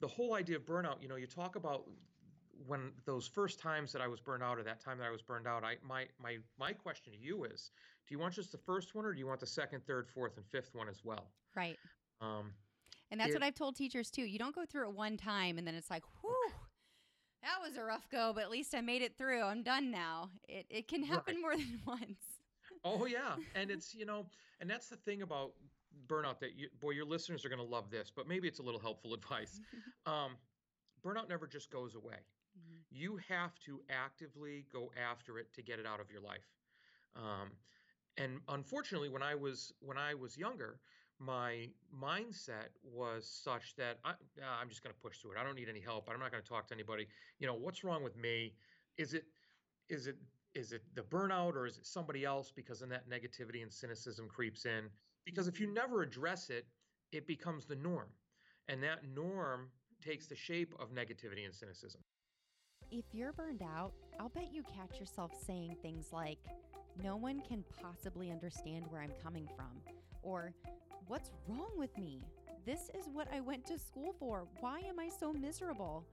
the 0.00 0.08
whole 0.08 0.34
idea 0.34 0.56
of 0.56 0.66
burnout, 0.66 1.00
you 1.00 1.08
know, 1.08 1.16
you 1.16 1.26
talk 1.26 1.56
about 1.56 1.84
when 2.66 2.92
those 3.04 3.26
first 3.26 3.58
times 3.58 3.92
that 3.92 4.02
I 4.02 4.08
was 4.08 4.20
burned 4.20 4.42
out, 4.42 4.58
or 4.58 4.62
that 4.62 4.80
time 4.80 4.98
that 4.98 5.06
I 5.06 5.10
was 5.10 5.22
burned 5.22 5.46
out, 5.46 5.64
I 5.64 5.76
my 5.86 6.06
my 6.20 6.38
my 6.58 6.72
question 6.72 7.12
to 7.12 7.18
you 7.18 7.44
is, 7.44 7.70
do 8.08 8.14
you 8.14 8.18
want 8.18 8.34
just 8.34 8.52
the 8.52 8.58
first 8.58 8.94
one, 8.94 9.04
or 9.04 9.12
do 9.12 9.18
you 9.18 9.26
want 9.26 9.40
the 9.40 9.46
second, 9.46 9.86
third, 9.86 10.08
fourth, 10.08 10.36
and 10.36 10.46
fifth 10.46 10.74
one 10.74 10.88
as 10.88 11.04
well? 11.04 11.30
Right. 11.56 11.78
Um, 12.20 12.52
and 13.10 13.20
that's 13.20 13.30
it, 13.30 13.34
what 13.34 13.42
I've 13.42 13.54
told 13.54 13.76
teachers 13.76 14.10
too. 14.10 14.22
You 14.22 14.38
don't 14.38 14.54
go 14.54 14.64
through 14.64 14.88
it 14.88 14.94
one 14.94 15.16
time 15.16 15.58
and 15.58 15.66
then 15.66 15.74
it's 15.74 15.90
like, 15.90 16.02
whew, 16.20 16.50
that 17.42 17.60
was 17.62 17.76
a 17.76 17.84
rough 17.84 18.08
go, 18.10 18.32
but 18.34 18.42
at 18.42 18.50
least 18.50 18.74
I 18.74 18.80
made 18.80 19.02
it 19.02 19.16
through. 19.16 19.42
I'm 19.42 19.62
done 19.62 19.90
now. 19.90 20.30
It 20.48 20.66
it 20.70 20.88
can 20.88 21.02
happen 21.02 21.36
right. 21.36 21.40
more 21.42 21.56
than 21.56 21.80
once. 21.86 22.18
oh 22.84 23.06
yeah, 23.06 23.36
and 23.54 23.70
it's 23.70 23.94
you 23.94 24.06
know, 24.06 24.26
and 24.60 24.68
that's 24.68 24.88
the 24.88 24.96
thing 24.96 25.22
about 25.22 25.52
burnout 26.08 26.40
that 26.40 26.56
you, 26.56 26.68
boy, 26.80 26.90
your 26.90 27.04
listeners 27.04 27.44
are 27.44 27.48
going 27.48 27.60
to 27.60 27.64
love 27.64 27.90
this, 27.90 28.10
but 28.14 28.26
maybe 28.26 28.48
it's 28.48 28.58
a 28.58 28.62
little 28.62 28.80
helpful 28.80 29.14
advice. 29.14 29.60
um, 30.06 30.36
burnout 31.04 31.28
never 31.28 31.46
just 31.46 31.70
goes 31.70 31.94
away. 31.94 32.16
You 32.96 33.18
have 33.28 33.58
to 33.66 33.80
actively 33.90 34.66
go 34.72 34.90
after 35.10 35.38
it 35.38 35.52
to 35.54 35.62
get 35.62 35.78
it 35.80 35.86
out 35.86 36.00
of 36.00 36.10
your 36.10 36.20
life. 36.20 36.46
Um, 37.16 37.50
and 38.16 38.38
unfortunately, 38.48 39.08
when 39.08 39.22
I 39.22 39.34
was 39.34 39.72
when 39.80 39.98
I 39.98 40.14
was 40.14 40.38
younger, 40.38 40.78
my 41.18 41.68
mindset 41.92 42.70
was 42.82 43.26
such 43.26 43.74
that 43.76 43.98
I, 44.04 44.12
I'm 44.60 44.68
just 44.68 44.82
going 44.82 44.94
to 44.94 45.00
push 45.00 45.18
through 45.18 45.32
it. 45.32 45.38
I 45.40 45.44
don't 45.44 45.56
need 45.56 45.68
any 45.68 45.80
help. 45.80 46.08
I'm 46.08 46.20
not 46.20 46.30
going 46.30 46.42
to 46.42 46.48
talk 46.48 46.68
to 46.68 46.74
anybody. 46.74 47.08
You 47.38 47.46
know, 47.46 47.54
what's 47.54 47.82
wrong 47.82 48.02
with 48.04 48.16
me? 48.16 48.54
Is 48.96 49.14
it, 49.14 49.24
is 49.88 50.06
it, 50.06 50.16
is 50.54 50.72
it 50.72 50.82
the 50.94 51.02
burnout 51.02 51.54
or 51.54 51.66
is 51.66 51.78
it 51.78 51.86
somebody 51.86 52.24
else? 52.24 52.52
Because 52.54 52.80
then 52.80 52.88
that 52.90 53.08
negativity 53.08 53.62
and 53.62 53.72
cynicism 53.72 54.28
creeps 54.28 54.66
in. 54.66 54.88
Because 55.24 55.48
if 55.48 55.60
you 55.60 55.72
never 55.72 56.02
address 56.02 56.50
it, 56.50 56.66
it 57.12 57.26
becomes 57.26 57.64
the 57.64 57.76
norm, 57.76 58.08
and 58.68 58.82
that 58.82 59.06
norm 59.14 59.68
takes 60.04 60.26
the 60.26 60.34
shape 60.34 60.74
of 60.80 60.90
negativity 60.90 61.44
and 61.44 61.54
cynicism. 61.54 62.00
If 62.96 63.06
you're 63.12 63.32
burned 63.32 63.60
out, 63.60 63.92
I'll 64.20 64.28
bet 64.28 64.54
you 64.54 64.62
catch 64.62 65.00
yourself 65.00 65.32
saying 65.44 65.74
things 65.82 66.12
like, 66.12 66.38
No 67.02 67.16
one 67.16 67.40
can 67.40 67.64
possibly 67.82 68.30
understand 68.30 68.84
where 68.88 69.00
I'm 69.00 69.10
coming 69.20 69.48
from, 69.56 69.80
or 70.22 70.54
What's 71.08 71.32
wrong 71.48 71.72
with 71.76 71.98
me? 71.98 72.22
This 72.64 72.90
is 72.96 73.08
what 73.12 73.26
I 73.34 73.40
went 73.40 73.66
to 73.66 73.80
school 73.80 74.14
for. 74.20 74.46
Why 74.60 74.78
am 74.88 75.00
I 75.00 75.08
so 75.08 75.32
miserable? 75.32 76.06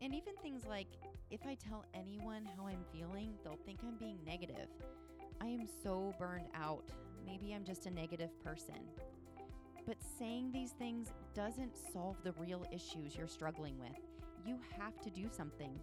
And 0.00 0.14
even 0.14 0.36
things 0.36 0.62
like, 0.64 0.86
If 1.32 1.40
I 1.48 1.56
tell 1.56 1.84
anyone 1.94 2.48
how 2.56 2.68
I'm 2.68 2.84
feeling, 2.92 3.34
they'll 3.42 3.58
think 3.66 3.80
I'm 3.82 3.96
being 3.96 4.20
negative. 4.24 4.68
I 5.40 5.46
am 5.46 5.66
so 5.82 6.14
burned 6.16 6.46
out. 6.54 6.84
Maybe 7.26 7.52
I'm 7.52 7.64
just 7.64 7.86
a 7.86 7.90
negative 7.90 8.30
person. 8.40 8.86
But 9.84 9.96
saying 10.16 10.52
these 10.52 10.70
things 10.70 11.08
doesn't 11.34 11.76
solve 11.92 12.18
the 12.22 12.34
real 12.34 12.64
issues 12.70 13.16
you're 13.16 13.26
struggling 13.26 13.80
with. 13.80 13.98
You 14.46 14.60
have 14.78 15.00
to 15.00 15.10
do 15.10 15.28
something. 15.32 15.76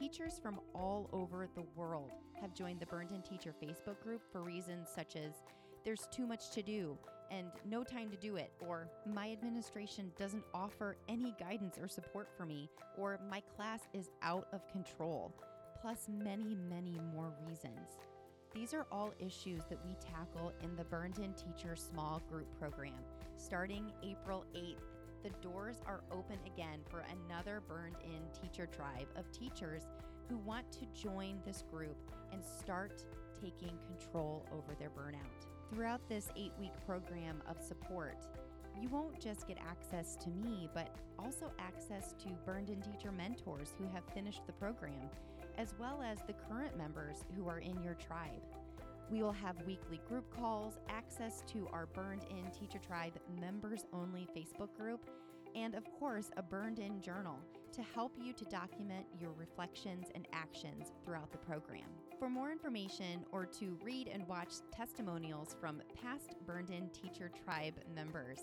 Teachers 0.00 0.40
from 0.42 0.58
all 0.74 1.10
over 1.12 1.46
the 1.54 1.64
world 1.76 2.10
have 2.40 2.54
joined 2.54 2.80
the 2.80 2.86
Burned 2.86 3.10
In 3.12 3.20
Teacher 3.20 3.54
Facebook 3.62 4.00
group 4.00 4.22
for 4.32 4.40
reasons 4.40 4.88
such 4.88 5.14
as 5.14 5.42
there's 5.84 6.08
too 6.10 6.26
much 6.26 6.52
to 6.52 6.62
do 6.62 6.96
and 7.30 7.48
no 7.68 7.84
time 7.84 8.08
to 8.08 8.16
do 8.16 8.36
it, 8.36 8.50
or 8.60 8.88
my 9.04 9.30
administration 9.30 10.10
doesn't 10.18 10.42
offer 10.54 10.96
any 11.06 11.34
guidance 11.38 11.76
or 11.76 11.86
support 11.86 12.30
for 12.34 12.46
me, 12.46 12.70
or 12.96 13.20
my 13.28 13.42
class 13.54 13.80
is 13.92 14.08
out 14.22 14.48
of 14.54 14.66
control, 14.68 15.34
plus 15.82 16.08
many, 16.08 16.56
many 16.70 16.98
more 17.14 17.34
reasons. 17.46 17.98
These 18.54 18.72
are 18.72 18.86
all 18.90 19.12
issues 19.18 19.60
that 19.68 19.84
we 19.84 19.94
tackle 19.96 20.54
in 20.62 20.76
the 20.76 20.84
Burned 20.84 21.18
In 21.18 21.34
Teacher 21.34 21.76
Small 21.76 22.22
Group 22.30 22.46
Program. 22.58 22.94
Starting 23.36 23.92
April 24.02 24.46
8th, 24.56 24.89
the 25.22 25.30
doors 25.46 25.76
are 25.86 26.00
open 26.10 26.38
again 26.46 26.80
for 26.88 27.04
another 27.26 27.62
Burned 27.68 27.96
In 28.04 28.20
Teacher 28.40 28.66
Tribe 28.66 29.08
of 29.16 29.30
teachers 29.32 29.82
who 30.28 30.38
want 30.38 30.70
to 30.72 30.86
join 30.94 31.40
this 31.44 31.64
group 31.70 31.96
and 32.32 32.42
start 32.44 33.04
taking 33.40 33.76
control 33.86 34.46
over 34.52 34.74
their 34.78 34.90
burnout. 34.90 35.46
Throughout 35.72 36.00
this 36.08 36.28
eight 36.36 36.52
week 36.58 36.72
program 36.86 37.42
of 37.48 37.60
support, 37.60 38.16
you 38.80 38.88
won't 38.88 39.20
just 39.20 39.46
get 39.46 39.58
access 39.58 40.16
to 40.16 40.30
me, 40.30 40.68
but 40.74 40.94
also 41.18 41.52
access 41.58 42.14
to 42.22 42.28
Burned 42.46 42.70
In 42.70 42.80
Teacher 42.80 43.12
mentors 43.12 43.74
who 43.78 43.86
have 43.88 44.04
finished 44.14 44.46
the 44.46 44.52
program, 44.52 45.10
as 45.58 45.74
well 45.78 46.02
as 46.02 46.18
the 46.26 46.34
current 46.48 46.76
members 46.78 47.24
who 47.36 47.48
are 47.48 47.58
in 47.58 47.82
your 47.82 47.94
tribe. 47.94 48.42
We 49.10 49.24
will 49.24 49.32
have 49.32 49.56
weekly 49.66 50.00
group 50.08 50.32
calls, 50.32 50.74
access 50.88 51.42
to 51.48 51.66
our 51.72 51.86
Burned 51.86 52.22
In 52.30 52.48
Teacher 52.52 52.78
Tribe 52.78 53.14
members 53.40 53.84
only 53.92 54.28
Facebook 54.36 54.72
group, 54.76 55.10
and 55.56 55.74
of 55.74 55.84
course, 55.98 56.30
a 56.36 56.42
burned 56.44 56.78
in 56.78 57.00
journal 57.00 57.36
to 57.72 57.82
help 57.82 58.12
you 58.22 58.32
to 58.32 58.44
document 58.44 59.04
your 59.20 59.32
reflections 59.32 60.06
and 60.14 60.28
actions 60.32 60.92
throughout 61.04 61.32
the 61.32 61.38
program. 61.38 61.88
For 62.20 62.30
more 62.30 62.52
information 62.52 63.24
or 63.32 63.46
to 63.46 63.76
read 63.82 64.06
and 64.06 64.28
watch 64.28 64.52
testimonials 64.72 65.56
from 65.60 65.82
past 66.00 66.36
Burned 66.46 66.70
In 66.70 66.88
Teacher 66.90 67.32
Tribe 67.44 67.74
members, 67.92 68.38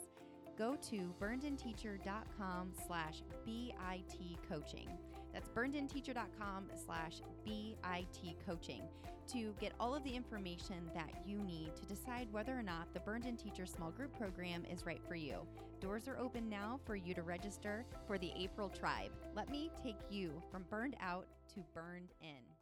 go 0.58 0.76
to 0.90 1.14
burnedinteacher.com 1.22 2.72
slash 2.88 3.22
BIT 3.46 4.38
coaching. 4.50 4.90
That's 5.34 5.50
burnedinteacher.com 5.50 6.72
slash 6.86 7.22
BIT 7.46 8.36
coaching 8.46 8.84
to 9.28 9.54
get 9.60 9.74
all 9.80 9.94
of 9.94 10.04
the 10.04 10.16
information 10.16 10.90
that 10.96 11.12
you 11.26 11.38
need 11.40 11.76
to 11.76 11.86
decide 11.86 12.28
whether 12.32 12.58
or 12.58 12.64
not 12.64 12.94
the 12.94 13.00
Burned 13.02 13.26
In 13.26 13.36
Teacher 13.36 13.66
Small 13.66 13.92
Group 13.92 14.18
Program 14.18 14.64
is 14.72 14.86
right 14.86 15.02
for 15.08 15.16
you. 15.16 15.40
Doors 15.82 16.08
are 16.08 16.18
open 16.18 16.50
now 16.50 16.80
for 16.86 16.96
you 16.96 17.14
to 17.14 17.22
register 17.22 17.86
for 18.08 18.18
the 18.18 18.32
April 18.38 18.70
Tribe. 18.70 19.12
Let 19.36 19.50
me 19.50 19.70
take 19.84 20.00
you 20.10 20.42
from 20.50 20.66
burned 20.70 20.96
out 21.02 21.28
to 21.54 21.64
burned 21.74 22.14
in 22.22 22.57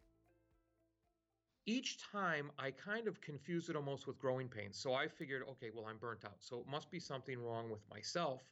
each 1.66 1.98
time 2.12 2.52
I 2.60 2.72
kind 2.72 3.08
of 3.08 3.20
confused 3.22 3.70
it 3.70 3.76
almost 3.76 4.08
with 4.08 4.20
growing 4.20 4.48
pains. 4.48 4.78
So 4.78 4.94
I 4.94 5.08
figured, 5.08 5.44
okay, 5.52 5.70
well, 5.74 5.86
I'm 5.90 5.98
burnt 5.98 6.24
out. 6.26 6.38
So 6.40 6.60
it 6.60 6.68
must 6.68 6.92
be 6.92 7.00
something 7.00 7.40
wrong 7.40 7.70
with 7.70 7.82
myself 7.90 8.44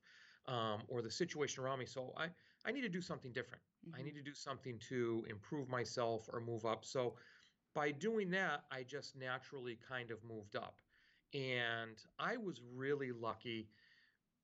um, 0.48 0.82
or 0.88 1.02
the 1.02 1.12
situation 1.12 1.64
around 1.64 1.80
me. 1.80 1.86
So 1.86 2.14
I, 2.18 2.28
I 2.66 2.72
need 2.72 2.82
to 2.82 2.90
do 2.90 3.02
something 3.02 3.32
different. 3.32 3.62
Mm-hmm. 3.88 4.00
I 4.00 4.04
need 4.04 4.16
to 4.16 4.24
do 4.24 4.34
something 4.34 4.80
to 4.90 5.26
improve 5.30 5.70
myself 5.70 6.28
or 6.34 6.42
move 6.42 6.66
up. 6.66 6.86
So 6.86 7.16
by 7.76 7.92
doing 7.92 8.30
that, 8.32 8.64
I 8.72 8.84
just 8.84 9.16
naturally 9.16 9.78
kind 9.88 10.12
of 10.12 10.18
moved 10.24 10.56
up. 10.56 10.78
And 11.34 11.98
I 12.20 12.38
was 12.38 12.62
really 12.76 13.12
lucky. 13.12 13.70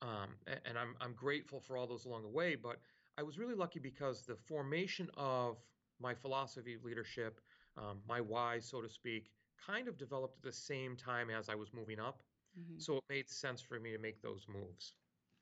Um, 0.01 0.29
and 0.65 0.77
I'm, 0.77 0.95
I'm 1.01 1.13
grateful 1.13 1.59
for 1.59 1.77
all 1.77 1.88
those 1.88 2.05
along 2.05 2.23
the 2.23 2.29
way, 2.29 2.55
but 2.55 2.77
I 3.17 3.23
was 3.23 3.38
really 3.38 3.55
lucky 3.55 3.79
because 3.79 4.25
the 4.25 4.35
formation 4.35 5.09
of 5.17 5.57
my 5.99 6.13
philosophy 6.13 6.75
of 6.75 6.85
leadership, 6.85 7.41
um, 7.77 7.99
my 8.07 8.21
why, 8.21 8.59
so 8.59 8.81
to 8.81 8.89
speak, 8.89 9.31
kind 9.65 9.88
of 9.88 9.97
developed 9.97 10.38
at 10.38 10.43
the 10.43 10.55
same 10.55 10.95
time 10.95 11.29
as 11.29 11.49
I 11.49 11.55
was 11.55 11.73
moving 11.73 11.99
up. 11.99 12.23
Mm-hmm. 12.59 12.79
So 12.79 12.97
it 12.97 13.03
made 13.09 13.29
sense 13.29 13.61
for 13.61 13.79
me 13.79 13.91
to 13.91 13.97
make 13.97 14.21
those 14.21 14.45
moves. 14.47 14.93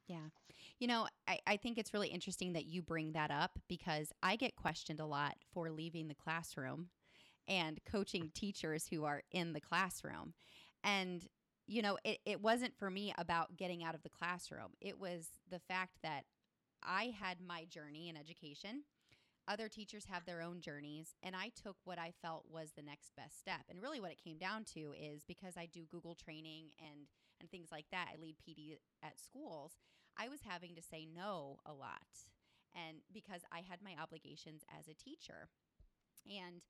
Yeah. 0.07 0.29
You 0.79 0.87
know, 0.87 1.07
I, 1.27 1.39
I 1.45 1.57
think 1.57 1.77
it's 1.77 1.93
really 1.93 2.07
interesting 2.07 2.53
that 2.53 2.65
you 2.65 2.81
bring 2.81 3.11
that 3.13 3.31
up 3.31 3.59
because 3.67 4.11
I 4.23 4.35
get 4.35 4.55
questioned 4.55 4.99
a 4.99 5.05
lot 5.05 5.35
for 5.53 5.69
leaving 5.69 6.07
the 6.07 6.15
classroom 6.15 6.89
and 7.47 7.79
coaching 7.89 8.31
teachers 8.33 8.87
who 8.87 9.05
are 9.05 9.23
in 9.31 9.53
the 9.53 9.61
classroom. 9.61 10.33
And, 10.83 11.25
you 11.65 11.81
know, 11.81 11.97
it, 12.03 12.19
it 12.25 12.41
wasn't 12.41 12.77
for 12.77 12.89
me 12.89 13.13
about 13.17 13.57
getting 13.57 13.83
out 13.83 13.95
of 13.95 14.03
the 14.03 14.09
classroom, 14.09 14.71
it 14.81 14.99
was 14.99 15.27
the 15.49 15.59
fact 15.59 15.97
that 16.03 16.23
I 16.83 17.13
had 17.19 17.41
my 17.41 17.65
journey 17.65 18.09
in 18.09 18.15
education 18.15 18.83
other 19.47 19.69
teachers 19.69 20.05
have 20.05 20.25
their 20.25 20.41
own 20.41 20.61
journeys 20.61 21.15
and 21.23 21.35
i 21.35 21.49
took 21.61 21.77
what 21.85 21.97
i 21.97 22.11
felt 22.21 22.45
was 22.49 22.71
the 22.75 22.81
next 22.81 23.15
best 23.15 23.39
step. 23.39 23.61
And 23.69 23.81
really 23.81 23.99
what 24.01 24.11
it 24.11 24.23
came 24.23 24.37
down 24.37 24.63
to 24.75 24.93
is 24.99 25.23
because 25.27 25.57
i 25.57 25.67
do 25.71 25.81
google 25.89 26.15
training 26.15 26.67
and 26.79 27.07
and 27.39 27.49
things 27.49 27.69
like 27.71 27.85
that 27.91 28.07
i 28.13 28.21
lead 28.21 28.35
pd 28.37 28.77
at 29.03 29.19
schools 29.19 29.73
i 30.17 30.27
was 30.27 30.39
having 30.43 30.75
to 30.75 30.81
say 30.81 31.07
no 31.13 31.59
a 31.65 31.73
lot 31.73 32.27
and 32.75 32.97
because 33.13 33.41
i 33.51 33.59
had 33.59 33.81
my 33.81 33.95
obligations 34.01 34.63
as 34.77 34.87
a 34.87 34.93
teacher. 34.93 35.49
And 36.27 36.61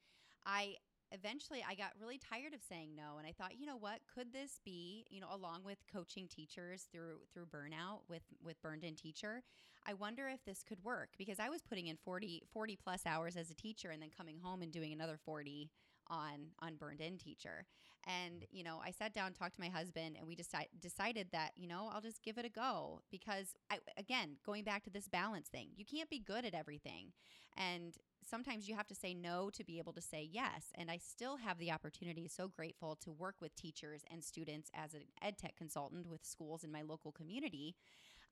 i 0.45 0.75
eventually 1.11 1.63
I 1.67 1.75
got 1.75 1.91
really 1.99 2.17
tired 2.17 2.53
of 2.53 2.61
saying 2.67 2.91
no 2.95 3.17
and 3.17 3.27
I 3.27 3.31
thought, 3.31 3.57
you 3.57 3.65
know 3.65 3.77
what, 3.77 3.99
could 4.13 4.33
this 4.33 4.59
be, 4.63 5.05
you 5.09 5.21
know, 5.21 5.27
along 5.31 5.63
with 5.63 5.77
coaching 5.91 6.27
teachers 6.27 6.87
through 6.91 7.19
through 7.33 7.45
burnout 7.45 8.01
with 8.09 8.23
with 8.43 8.61
burned 8.61 8.83
in 8.83 8.95
teacher, 8.95 9.43
I 9.85 9.93
wonder 9.93 10.27
if 10.27 10.43
this 10.45 10.63
could 10.63 10.83
work 10.83 11.09
because 11.17 11.39
I 11.39 11.49
was 11.49 11.61
putting 11.61 11.87
in 11.87 11.97
40 11.97 12.43
40 12.51 12.77
plus 12.81 13.01
hours 13.05 13.37
as 13.37 13.49
a 13.49 13.55
teacher 13.55 13.89
and 13.89 14.01
then 14.01 14.09
coming 14.15 14.39
home 14.43 14.61
and 14.61 14.71
doing 14.71 14.93
another 14.93 15.17
40 15.23 15.69
on 16.09 16.51
on 16.59 16.75
burned 16.75 17.01
in 17.01 17.17
teacher. 17.17 17.65
And, 18.05 18.41
mm. 18.41 18.45
you 18.51 18.63
know, 18.63 18.79
I 18.83 18.91
sat 18.91 19.13
down 19.13 19.33
talked 19.33 19.55
to 19.55 19.61
my 19.61 19.69
husband 19.69 20.15
and 20.17 20.27
we 20.27 20.35
decide, 20.35 20.67
decided 20.79 21.27
that, 21.33 21.51
you 21.55 21.67
know, 21.67 21.89
I'll 21.93 22.01
just 22.01 22.23
give 22.23 22.37
it 22.37 22.45
a 22.45 22.49
go 22.49 23.01
because 23.11 23.53
I 23.69 23.79
again, 23.97 24.37
going 24.45 24.63
back 24.63 24.83
to 24.83 24.89
this 24.89 25.07
balance 25.07 25.47
thing, 25.47 25.69
you 25.75 25.85
can't 25.85 26.09
be 26.09 26.19
good 26.19 26.45
at 26.45 26.53
everything. 26.53 27.11
And 27.57 27.95
sometimes 28.29 28.67
you 28.67 28.75
have 28.75 28.87
to 28.87 28.95
say 28.95 29.13
no 29.13 29.49
to 29.51 29.63
be 29.63 29.77
able 29.77 29.93
to 29.93 30.01
say 30.01 30.27
yes. 30.31 30.65
And 30.75 30.91
I 30.91 30.97
still 30.97 31.37
have 31.37 31.57
the 31.57 31.71
opportunity, 31.71 32.27
so 32.27 32.47
grateful 32.47 32.95
to 32.97 33.11
work 33.11 33.35
with 33.41 33.55
teachers 33.55 34.03
and 34.11 34.23
students 34.23 34.69
as 34.73 34.93
an 34.93 35.03
ed 35.21 35.37
tech 35.37 35.55
consultant 35.55 36.07
with 36.07 36.25
schools 36.25 36.63
in 36.63 36.71
my 36.71 36.81
local 36.81 37.11
community. 37.11 37.75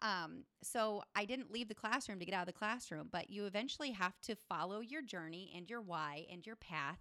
Um, 0.01 0.43
so 0.61 1.03
I 1.15 1.25
didn't 1.25 1.51
leave 1.51 1.69
the 1.69 1.75
classroom 1.75 2.19
to 2.19 2.25
get 2.25 2.35
out 2.35 2.41
of 2.41 2.47
the 2.47 2.53
classroom, 2.53 3.07
but 3.11 3.29
you 3.29 3.45
eventually 3.45 3.91
have 3.91 4.19
to 4.23 4.35
follow 4.35 4.81
your 4.81 5.01
journey 5.01 5.53
and 5.55 5.69
your 5.69 5.81
why 5.81 6.25
and 6.31 6.45
your 6.45 6.57
path. 6.57 6.99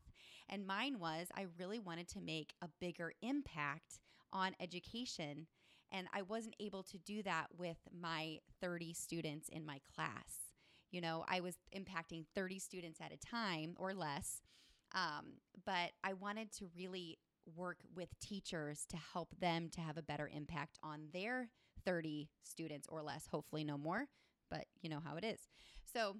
And 0.48 0.66
mine 0.66 0.98
was 1.00 1.28
I 1.36 1.46
really 1.58 1.80
wanted 1.80 2.08
to 2.08 2.20
make 2.20 2.54
a 2.62 2.68
bigger 2.80 3.12
impact 3.22 3.98
on 4.32 4.54
education. 4.60 5.46
And 5.90 6.06
I 6.12 6.22
wasn't 6.22 6.56
able 6.60 6.82
to 6.84 6.98
do 6.98 7.22
that 7.22 7.46
with 7.56 7.78
my 7.92 8.38
30 8.60 8.92
students 8.92 9.48
in 9.48 9.64
my 9.66 9.80
class. 9.94 10.43
You 10.94 11.00
know, 11.00 11.24
I 11.26 11.40
was 11.40 11.56
impacting 11.76 12.24
30 12.36 12.60
students 12.60 13.00
at 13.00 13.12
a 13.12 13.16
time 13.16 13.74
or 13.80 13.92
less. 13.92 14.42
Um, 14.94 15.40
but 15.66 15.90
I 16.04 16.12
wanted 16.12 16.52
to 16.58 16.68
really 16.76 17.18
work 17.56 17.78
with 17.96 18.08
teachers 18.20 18.86
to 18.90 18.96
help 19.12 19.34
them 19.40 19.70
to 19.70 19.80
have 19.80 19.98
a 19.98 20.02
better 20.02 20.30
impact 20.32 20.78
on 20.84 21.08
their 21.12 21.48
30 21.84 22.30
students 22.44 22.86
or 22.88 23.02
less, 23.02 23.26
hopefully 23.26 23.64
no 23.64 23.76
more, 23.76 24.06
but 24.52 24.66
you 24.82 24.88
know 24.88 25.00
how 25.04 25.16
it 25.16 25.24
is. 25.24 25.40
So, 25.92 26.14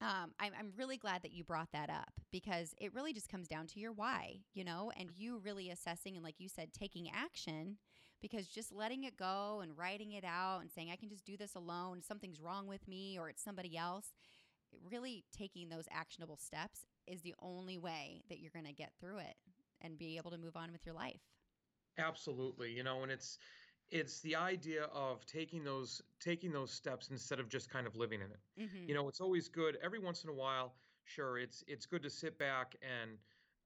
um, 0.00 0.32
I'm, 0.40 0.52
I'm 0.58 0.72
really 0.76 0.96
glad 0.96 1.22
that 1.22 1.32
you 1.32 1.44
brought 1.44 1.70
that 1.72 1.90
up 1.90 2.12
because 2.30 2.74
it 2.80 2.94
really 2.94 3.12
just 3.12 3.28
comes 3.28 3.48
down 3.48 3.66
to 3.68 3.80
your 3.80 3.92
why, 3.92 4.40
you 4.52 4.64
know, 4.64 4.90
and 4.98 5.10
you 5.16 5.38
really 5.38 5.70
assessing 5.70 6.16
and, 6.16 6.24
like 6.24 6.40
you 6.40 6.48
said, 6.48 6.72
taking 6.72 7.08
action 7.14 7.76
because 8.20 8.46
just 8.46 8.72
letting 8.72 9.04
it 9.04 9.16
go 9.16 9.60
and 9.62 9.76
writing 9.76 10.12
it 10.12 10.24
out 10.24 10.60
and 10.60 10.70
saying, 10.70 10.90
I 10.90 10.96
can 10.96 11.08
just 11.08 11.24
do 11.24 11.36
this 11.36 11.54
alone, 11.54 12.02
something's 12.02 12.40
wrong 12.40 12.66
with 12.66 12.86
me 12.88 13.18
or 13.18 13.28
it's 13.28 13.44
somebody 13.44 13.76
else, 13.76 14.12
really 14.90 15.24
taking 15.36 15.68
those 15.68 15.84
actionable 15.92 16.36
steps 16.36 16.86
is 17.06 17.22
the 17.22 17.34
only 17.40 17.78
way 17.78 18.22
that 18.28 18.40
you're 18.40 18.50
going 18.50 18.64
to 18.66 18.72
get 18.72 18.92
through 18.98 19.18
it 19.18 19.36
and 19.80 19.98
be 19.98 20.16
able 20.16 20.30
to 20.30 20.38
move 20.38 20.56
on 20.56 20.72
with 20.72 20.84
your 20.84 20.94
life. 20.94 21.20
Absolutely. 21.98 22.72
You 22.72 22.82
know, 22.82 23.02
and 23.02 23.12
it's, 23.12 23.38
it's 23.94 24.18
the 24.20 24.34
idea 24.34 24.84
of 24.92 25.24
taking 25.24 25.62
those 25.62 26.02
taking 26.18 26.52
those 26.52 26.72
steps 26.72 27.10
instead 27.10 27.38
of 27.38 27.48
just 27.48 27.70
kind 27.70 27.86
of 27.86 27.94
living 27.94 28.20
in 28.20 28.26
it. 28.26 28.62
Mm-hmm. 28.62 28.88
You 28.88 28.94
know, 28.94 29.08
it's 29.08 29.20
always 29.20 29.48
good 29.48 29.78
every 29.82 30.00
once 30.00 30.24
in 30.24 30.30
a 30.30 30.34
while. 30.34 30.74
Sure, 31.04 31.38
it's 31.38 31.62
it's 31.68 31.86
good 31.86 32.02
to 32.02 32.10
sit 32.10 32.36
back 32.36 32.74
and 32.82 33.12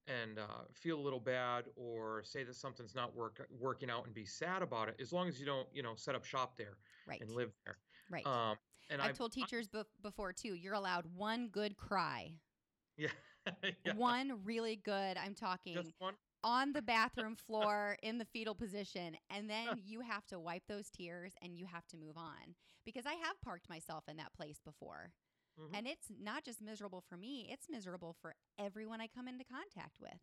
and 0.07 0.37
uh, 0.37 0.65
feel 0.71 0.99
a 0.99 1.01
little 1.01 1.19
bad 1.19 1.65
or 1.75 2.21
say 2.23 2.43
that 2.43 2.55
something's 2.55 2.95
not 2.95 3.15
work, 3.15 3.47
working 3.59 3.89
out 3.89 4.05
and 4.05 4.13
be 4.13 4.25
sad 4.25 4.61
about 4.61 4.87
it 4.87 4.95
as 5.01 5.11
long 5.11 5.27
as 5.27 5.39
you 5.39 5.45
don't 5.45 5.67
you 5.73 5.83
know 5.83 5.93
set 5.95 6.15
up 6.15 6.23
shop 6.23 6.57
there 6.57 6.77
right. 7.07 7.21
and 7.21 7.29
live 7.29 7.51
there 7.65 7.77
right 8.09 8.25
um, 8.25 8.55
and 8.89 9.01
i've, 9.01 9.09
I've 9.09 9.17
told 9.17 9.31
teachers 9.31 9.69
I, 9.75 9.83
before 10.01 10.33
too 10.33 10.55
you're 10.55 10.73
allowed 10.73 11.05
one 11.15 11.47
good 11.49 11.77
cry 11.77 12.33
yeah, 12.97 13.09
yeah. 13.85 13.93
one 13.95 14.39
really 14.43 14.77
good 14.77 15.15
i'm 15.17 15.35
talking 15.35 15.75
Just 15.75 15.93
one? 15.99 16.15
On 16.43 16.73
the 16.73 16.81
bathroom 16.81 17.35
floor 17.47 17.97
in 18.03 18.17
the 18.17 18.25
fetal 18.25 18.55
position 18.55 19.15
and 19.29 19.49
then 19.49 19.67
you 19.85 20.01
have 20.01 20.25
to 20.27 20.39
wipe 20.39 20.63
those 20.67 20.89
tears 20.89 21.33
and 21.41 21.55
you 21.55 21.65
have 21.65 21.85
to 21.87 21.97
move 21.97 22.17
on. 22.17 22.55
Because 22.85 23.05
i 23.05 23.13
have 23.13 23.39
parked 23.43 23.69
myself 23.69 24.03
in 24.07 24.17
that 24.17 24.33
place 24.33 24.59
before. 24.63 25.11
Mm-hmm. 25.59 25.75
and 25.75 25.87
it's 25.87 26.07
not 26.21 26.45
just 26.45 26.61
miserable 26.61 27.03
for 27.09 27.17
me 27.17 27.49
it's 27.51 27.67
miserable 27.69 28.15
for 28.21 28.33
everyone 28.57 29.01
i 29.01 29.07
come 29.07 29.27
into 29.27 29.43
contact 29.43 29.99
with. 29.99 30.19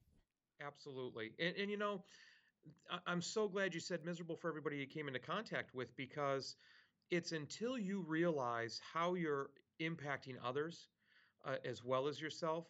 Absolutely. 0.64 1.32
And, 1.38 1.54
and 1.56 1.70
you 1.70 1.76
know 1.76 2.02
i'm 3.06 3.22
so 3.22 3.46
glad 3.48 3.74
you 3.74 3.80
said 3.80 4.04
miserable 4.04 4.36
for 4.36 4.48
everybody 4.48 4.76
you 4.76 4.86
came 4.86 5.06
into 5.08 5.20
contact 5.20 5.74
with 5.74 5.94
because 5.96 6.56
it's 7.10 7.32
until 7.32 7.78
you 7.78 8.00
realize 8.08 8.80
how 8.92 9.14
you're 9.14 9.50
impacting 9.80 10.36
others 10.44 10.88
uh, 11.44 11.56
as 11.64 11.84
well 11.84 12.08
as 12.08 12.20
yourself 12.20 12.66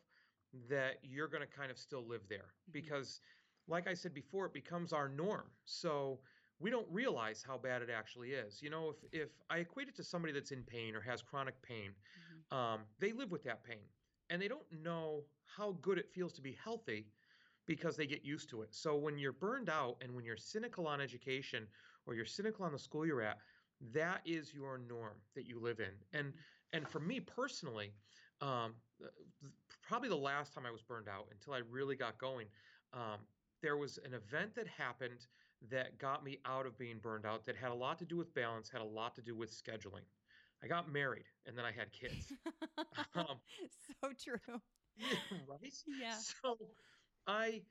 that 0.69 0.99
you're 1.03 1.29
going 1.29 1.43
to 1.43 1.57
kind 1.59 1.71
of 1.71 1.79
still 1.79 2.07
live 2.07 2.23
there. 2.29 2.39
Mm-hmm. 2.39 2.73
because 2.73 3.21
like 3.69 3.89
I 3.89 3.95
said 3.95 4.15
before, 4.15 4.47
it 4.47 4.53
becomes 4.53 4.93
our 4.93 5.09
norm. 5.09 5.47
So 5.65 6.21
we 6.59 6.71
don't 6.71 6.87
realize 6.91 7.45
how 7.47 7.59
bad 7.59 7.83
it 7.83 7.91
actually 7.91 8.31
is. 8.31 8.63
You 8.63 8.71
know, 8.71 8.91
if 8.91 9.23
if 9.23 9.29
I 9.51 9.59
equate 9.59 9.89
it 9.89 9.97
to 9.97 10.05
somebody 10.05 10.33
that's 10.33 10.53
in 10.53 10.63
pain 10.63 10.95
or 10.95 11.01
has 11.01 11.23
chronic 11.23 11.61
pain, 11.63 11.91
mm-hmm. 11.91 12.57
um, 12.57 12.81
they 12.99 13.13
live 13.13 13.31
with 13.31 13.45
that 13.45 13.65
pain 13.65 13.85
and 14.31 14.41
they 14.41 14.49
don't 14.49 14.67
know 14.83 15.23
how 15.45 15.77
good 15.83 15.99
it 15.99 16.09
feels 16.13 16.33
to 16.35 16.43
be 16.43 16.57
healthy 16.63 17.07
because 17.67 17.97
they 17.97 18.07
get 18.07 18.25
used 18.25 18.49
to 18.51 18.63
it. 18.63 18.75
So 18.75 18.97
when 18.97 19.19
you're 19.19 19.33
burned 19.33 19.69
out 19.69 19.97
and 20.01 20.15
when 20.15 20.25
you're 20.25 20.37
cynical 20.37 20.87
on 20.87 21.01
education 21.01 21.67
or 22.07 22.15
you're 22.15 22.25
cynical 22.25 22.65
on 22.65 22.73
the 22.73 22.79
school 22.79 23.05
you're 23.05 23.23
at, 23.23 23.39
that 23.93 24.21
is 24.25 24.55
your 24.55 24.79
norm 24.79 25.15
that 25.35 25.47
you 25.47 25.61
live 25.61 25.81
in. 25.81 26.19
And 26.19 26.33
and 26.73 26.89
for 26.89 27.01
me 27.01 27.21
personally, 27.21 27.93
um, 28.41 28.75
probably 29.87 30.09
the 30.09 30.17
last 30.17 30.53
time 30.53 30.65
I 30.67 30.71
was 30.71 30.83
burned 30.83 31.09
out 31.09 31.27
until 31.31 31.55
I 31.55 31.61
really 31.71 31.97
got 31.97 32.19
going. 32.19 32.47
Um, 32.93 33.21
there 33.63 33.77
was 33.77 33.99
an 34.05 34.15
event 34.15 34.55
that 34.55 34.67
happened 34.67 35.27
that 35.71 35.99
got 35.99 36.25
me 36.25 36.39
out 36.45 36.67
of 36.67 36.79
being 36.79 36.99
burned 36.99 37.27
out 37.27 37.47
that 37.47 37.57
had 37.57 37.71
a 37.71 37.75
lot 37.75 37.99
to 37.99 38.05
do 38.05 38.17
with 38.17 38.35
balance, 38.35 38.69
had 38.69 38.83
a 38.83 38.85
lot 38.85 39.15
to 39.17 39.23
do 39.23 39.35
with 39.35 39.51
scheduling. 39.51 40.05
I 40.63 40.67
got 40.67 40.91
married 40.91 41.27
and 41.47 41.57
then 41.57 41.65
I 41.65 41.73
had 41.73 41.93
kids. 41.93 42.33
um, 43.15 43.39
so 44.03 44.11
true. 44.23 44.61
Yeah, 44.97 45.07
right? 45.49 45.73
Yeah. 46.01 46.15
So 46.43 46.59
I, 47.27 47.63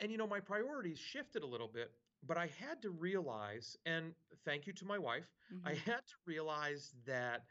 and 0.00 0.10
you 0.10 0.18
know, 0.18 0.26
my 0.26 0.40
priorities 0.40 0.98
shifted 0.98 1.42
a 1.42 1.46
little 1.46 1.68
bit, 1.68 1.90
but 2.26 2.36
I 2.36 2.50
had 2.58 2.82
to 2.82 2.90
realize, 2.90 3.76
and 3.86 4.12
thank 4.44 4.66
you 4.66 4.72
to 4.74 4.84
my 4.84 4.98
wife, 4.98 5.28
mm-hmm. 5.52 5.66
I 5.66 5.74
had 5.74 6.00
to 6.06 6.14
realize 6.26 6.92
that 7.06 7.44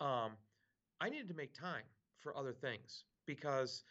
um, 0.00 0.32
I 1.00 1.08
needed 1.08 1.28
to 1.28 1.34
make 1.34 1.54
time 1.54 1.84
for 2.18 2.36
other 2.36 2.52
things 2.52 3.04
because 3.26 3.84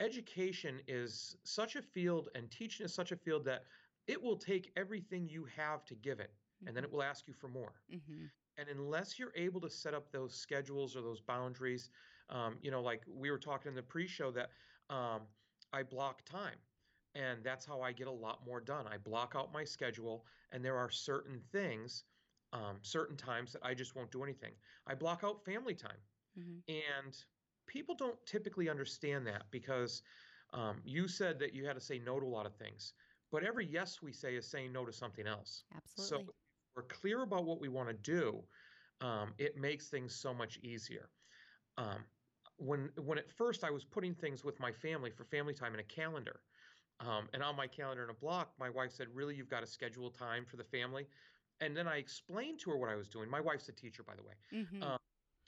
education 0.00 0.80
is 0.88 1.36
such 1.44 1.76
a 1.76 1.82
field 1.82 2.28
and 2.34 2.50
teaching 2.50 2.84
is 2.84 2.94
such 2.94 3.12
a 3.12 3.16
field 3.16 3.44
that 3.44 3.64
it 4.06 4.20
will 4.20 4.36
take 4.36 4.72
everything 4.76 5.28
you 5.28 5.46
have 5.56 5.84
to 5.84 5.94
give 5.94 6.20
it 6.20 6.30
mm-hmm. 6.30 6.68
and 6.68 6.76
then 6.76 6.84
it 6.84 6.88
mm-hmm. 6.88 6.96
will 6.96 7.02
ask 7.02 7.28
you 7.28 7.34
for 7.34 7.48
more 7.48 7.74
mm-hmm. 7.92 8.24
and 8.58 8.68
unless 8.68 9.18
you're 9.18 9.32
able 9.36 9.60
to 9.60 9.70
set 9.70 9.94
up 9.94 10.10
those 10.10 10.34
schedules 10.34 10.96
or 10.96 11.02
those 11.02 11.20
boundaries 11.20 11.90
um, 12.30 12.56
you 12.60 12.70
know 12.70 12.82
like 12.82 13.02
we 13.06 13.30
were 13.30 13.38
talking 13.38 13.70
in 13.70 13.74
the 13.74 13.82
pre-show 13.82 14.30
that 14.30 14.50
um, 14.90 15.20
i 15.72 15.82
block 15.82 16.24
time 16.24 16.56
and 17.14 17.38
that's 17.44 17.64
how 17.64 17.80
i 17.80 17.92
get 17.92 18.08
a 18.08 18.12
lot 18.12 18.40
more 18.44 18.60
done 18.60 18.86
i 18.92 18.96
block 18.96 19.34
out 19.36 19.52
my 19.52 19.64
schedule 19.64 20.24
and 20.52 20.64
there 20.64 20.76
are 20.76 20.90
certain 20.90 21.40
things 21.52 22.04
um, 22.52 22.78
certain 22.82 23.16
times 23.16 23.52
that 23.52 23.64
i 23.64 23.72
just 23.74 23.94
won't 23.94 24.10
do 24.10 24.24
anything 24.24 24.52
i 24.86 24.94
block 24.94 25.22
out 25.24 25.44
family 25.44 25.74
time 25.74 25.92
mm-hmm. 26.38 26.58
and 26.68 27.24
people 27.66 27.94
don't 27.94 28.24
typically 28.26 28.68
understand 28.68 29.26
that 29.26 29.50
because 29.50 30.02
um, 30.52 30.80
you 30.84 31.08
said 31.08 31.38
that 31.40 31.54
you 31.54 31.66
had 31.66 31.74
to 31.74 31.80
say 31.80 31.98
no 31.98 32.20
to 32.20 32.26
a 32.26 32.28
lot 32.28 32.46
of 32.46 32.54
things, 32.54 32.94
but 33.30 33.44
every 33.44 33.66
yes 33.66 34.02
we 34.02 34.12
say 34.12 34.36
is 34.36 34.46
saying 34.46 34.72
no 34.72 34.84
to 34.84 34.92
something 34.92 35.26
else. 35.26 35.64
Absolutely. 35.74 36.26
So 36.26 36.32
we're 36.76 36.82
clear 36.84 37.22
about 37.22 37.44
what 37.44 37.60
we 37.60 37.68
want 37.68 37.88
to 37.88 37.94
do. 37.94 38.42
Um, 39.00 39.34
it 39.38 39.56
makes 39.56 39.88
things 39.88 40.14
so 40.14 40.32
much 40.32 40.58
easier. 40.62 41.10
Um, 41.76 42.04
when 42.56 42.90
when 42.96 43.18
at 43.18 43.30
first 43.30 43.64
I 43.64 43.70
was 43.70 43.84
putting 43.84 44.14
things 44.14 44.44
with 44.44 44.60
my 44.60 44.70
family 44.70 45.10
for 45.10 45.24
family 45.24 45.54
time 45.54 45.74
in 45.74 45.80
a 45.80 45.84
calendar, 45.84 46.40
um, 47.00 47.28
and 47.32 47.42
on 47.42 47.56
my 47.56 47.66
calendar 47.66 48.04
in 48.04 48.10
a 48.10 48.14
block, 48.14 48.52
my 48.58 48.70
wife 48.70 48.92
said, 48.92 49.08
"Really, 49.12 49.34
you've 49.34 49.48
got 49.48 49.60
to 49.60 49.66
schedule 49.66 50.10
time 50.10 50.44
for 50.44 50.56
the 50.56 50.64
family." 50.64 51.06
And 51.60 51.76
then 51.76 51.88
I 51.88 51.96
explained 51.96 52.60
to 52.60 52.70
her 52.70 52.76
what 52.76 52.88
I 52.90 52.94
was 52.94 53.08
doing. 53.08 53.28
My 53.28 53.40
wife's 53.40 53.68
a 53.68 53.72
teacher, 53.72 54.02
by 54.04 54.14
the 54.14 54.22
way. 54.22 54.34
Mm-hmm. 54.52 54.82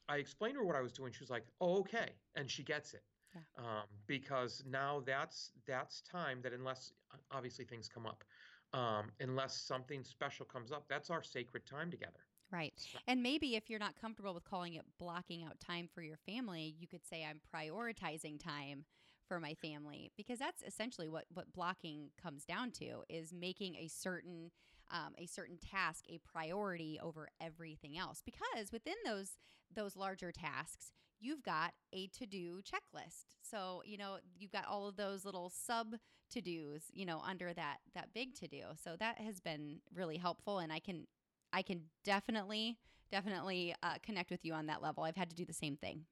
I 0.09 0.16
explained 0.16 0.55
to 0.55 0.61
her 0.61 0.66
what 0.66 0.77
I 0.77 0.81
was 0.81 0.92
doing. 0.92 1.12
She 1.12 1.21
was 1.21 1.31
like, 1.31 1.45
"Oh, 1.61 1.79
okay," 1.81 2.12
and 2.35 2.51
she 2.51 2.62
gets 2.62 2.95
it. 2.95 3.03
Yeah. 3.35 3.40
Um, 3.59 3.87
because 4.07 4.62
now 4.66 5.03
that's 5.05 5.53
that's 5.66 6.03
time 6.03 6.40
that 6.42 6.53
unless 6.53 6.92
obviously 7.31 7.64
things 7.64 7.88
come 7.88 8.07
up, 8.07 8.25
um, 8.73 9.11
unless 9.21 9.57
something 9.57 10.05
special 10.05 10.47
comes 10.47 10.73
up, 10.73 10.85
that's 10.88 11.11
our 11.11 11.23
sacred 11.23 11.66
time 11.66 11.90
together. 11.90 12.21
Right. 12.53 12.73
And 13.09 13.23
maybe 13.23 13.57
if 13.57 13.69
you're 13.69 13.81
not 13.81 13.97
comfortable 14.01 14.33
with 14.33 14.45
calling 14.45 14.75
it 14.75 14.85
blocking 14.99 15.42
out 15.45 15.59
time 15.59 15.88
for 15.92 16.03
your 16.03 16.16
family, 16.16 16.77
you 16.79 16.87
could 16.87 17.05
say 17.05 17.25
I'm 17.25 17.40
prioritizing 17.55 18.42
time 18.42 18.85
for 19.27 19.40
my 19.40 19.55
family 19.55 20.12
because 20.16 20.38
that's 20.38 20.62
essentially 20.62 21.09
what 21.09 21.25
what 21.35 21.53
blocking 21.53 22.11
comes 22.23 22.45
down 22.45 22.71
to 22.71 23.03
is 23.09 23.33
making 23.33 23.75
a 23.75 23.88
certain 23.88 24.53
um, 24.90 25.14
a 25.18 25.27
certain 25.27 25.59
task 25.59 26.05
a 26.09 26.18
priority 26.18 26.99
over 27.03 27.29
everything 27.40 27.96
else 27.96 28.22
because 28.25 28.72
within 28.72 28.94
those 29.05 29.33
those 29.75 29.96
larger 29.96 30.33
tasks 30.33 30.92
you've 31.18 31.42
got 31.42 31.72
a 31.92 32.07
to-do 32.09 32.61
checklist 32.61 33.25
so 33.42 33.83
you 33.85 33.96
know 33.96 34.16
you've 34.38 34.53
got 34.53 34.66
all 34.68 34.87
of 34.87 34.96
those 34.96 35.25
little 35.25 35.51
sub 35.51 35.94
to-dos 36.31 36.85
you 36.92 37.07
know 37.07 37.20
under 37.27 37.53
that 37.53 37.79
that 37.94 38.09
big 38.14 38.35
to-do 38.35 38.62
so 38.83 38.96
that 38.99 39.18
has 39.18 39.40
been 39.40 39.81
really 39.94 40.16
helpful 40.16 40.59
and 40.59 40.72
i 40.72 40.79
can 40.79 41.07
I 41.53 41.62
can 41.62 41.83
definitely, 42.05 42.77
definitely 43.11 43.75
uh, 43.83 43.94
connect 44.03 44.31
with 44.31 44.44
you 44.44 44.53
on 44.53 44.66
that 44.66 44.83
level. 44.83 45.05
I've 45.05 45.16
had 45.16 45.31
to 45.31 45.37
do 45.37 45.44
the 45.44 45.55
same 45.55 45.77
thing. 45.77 46.03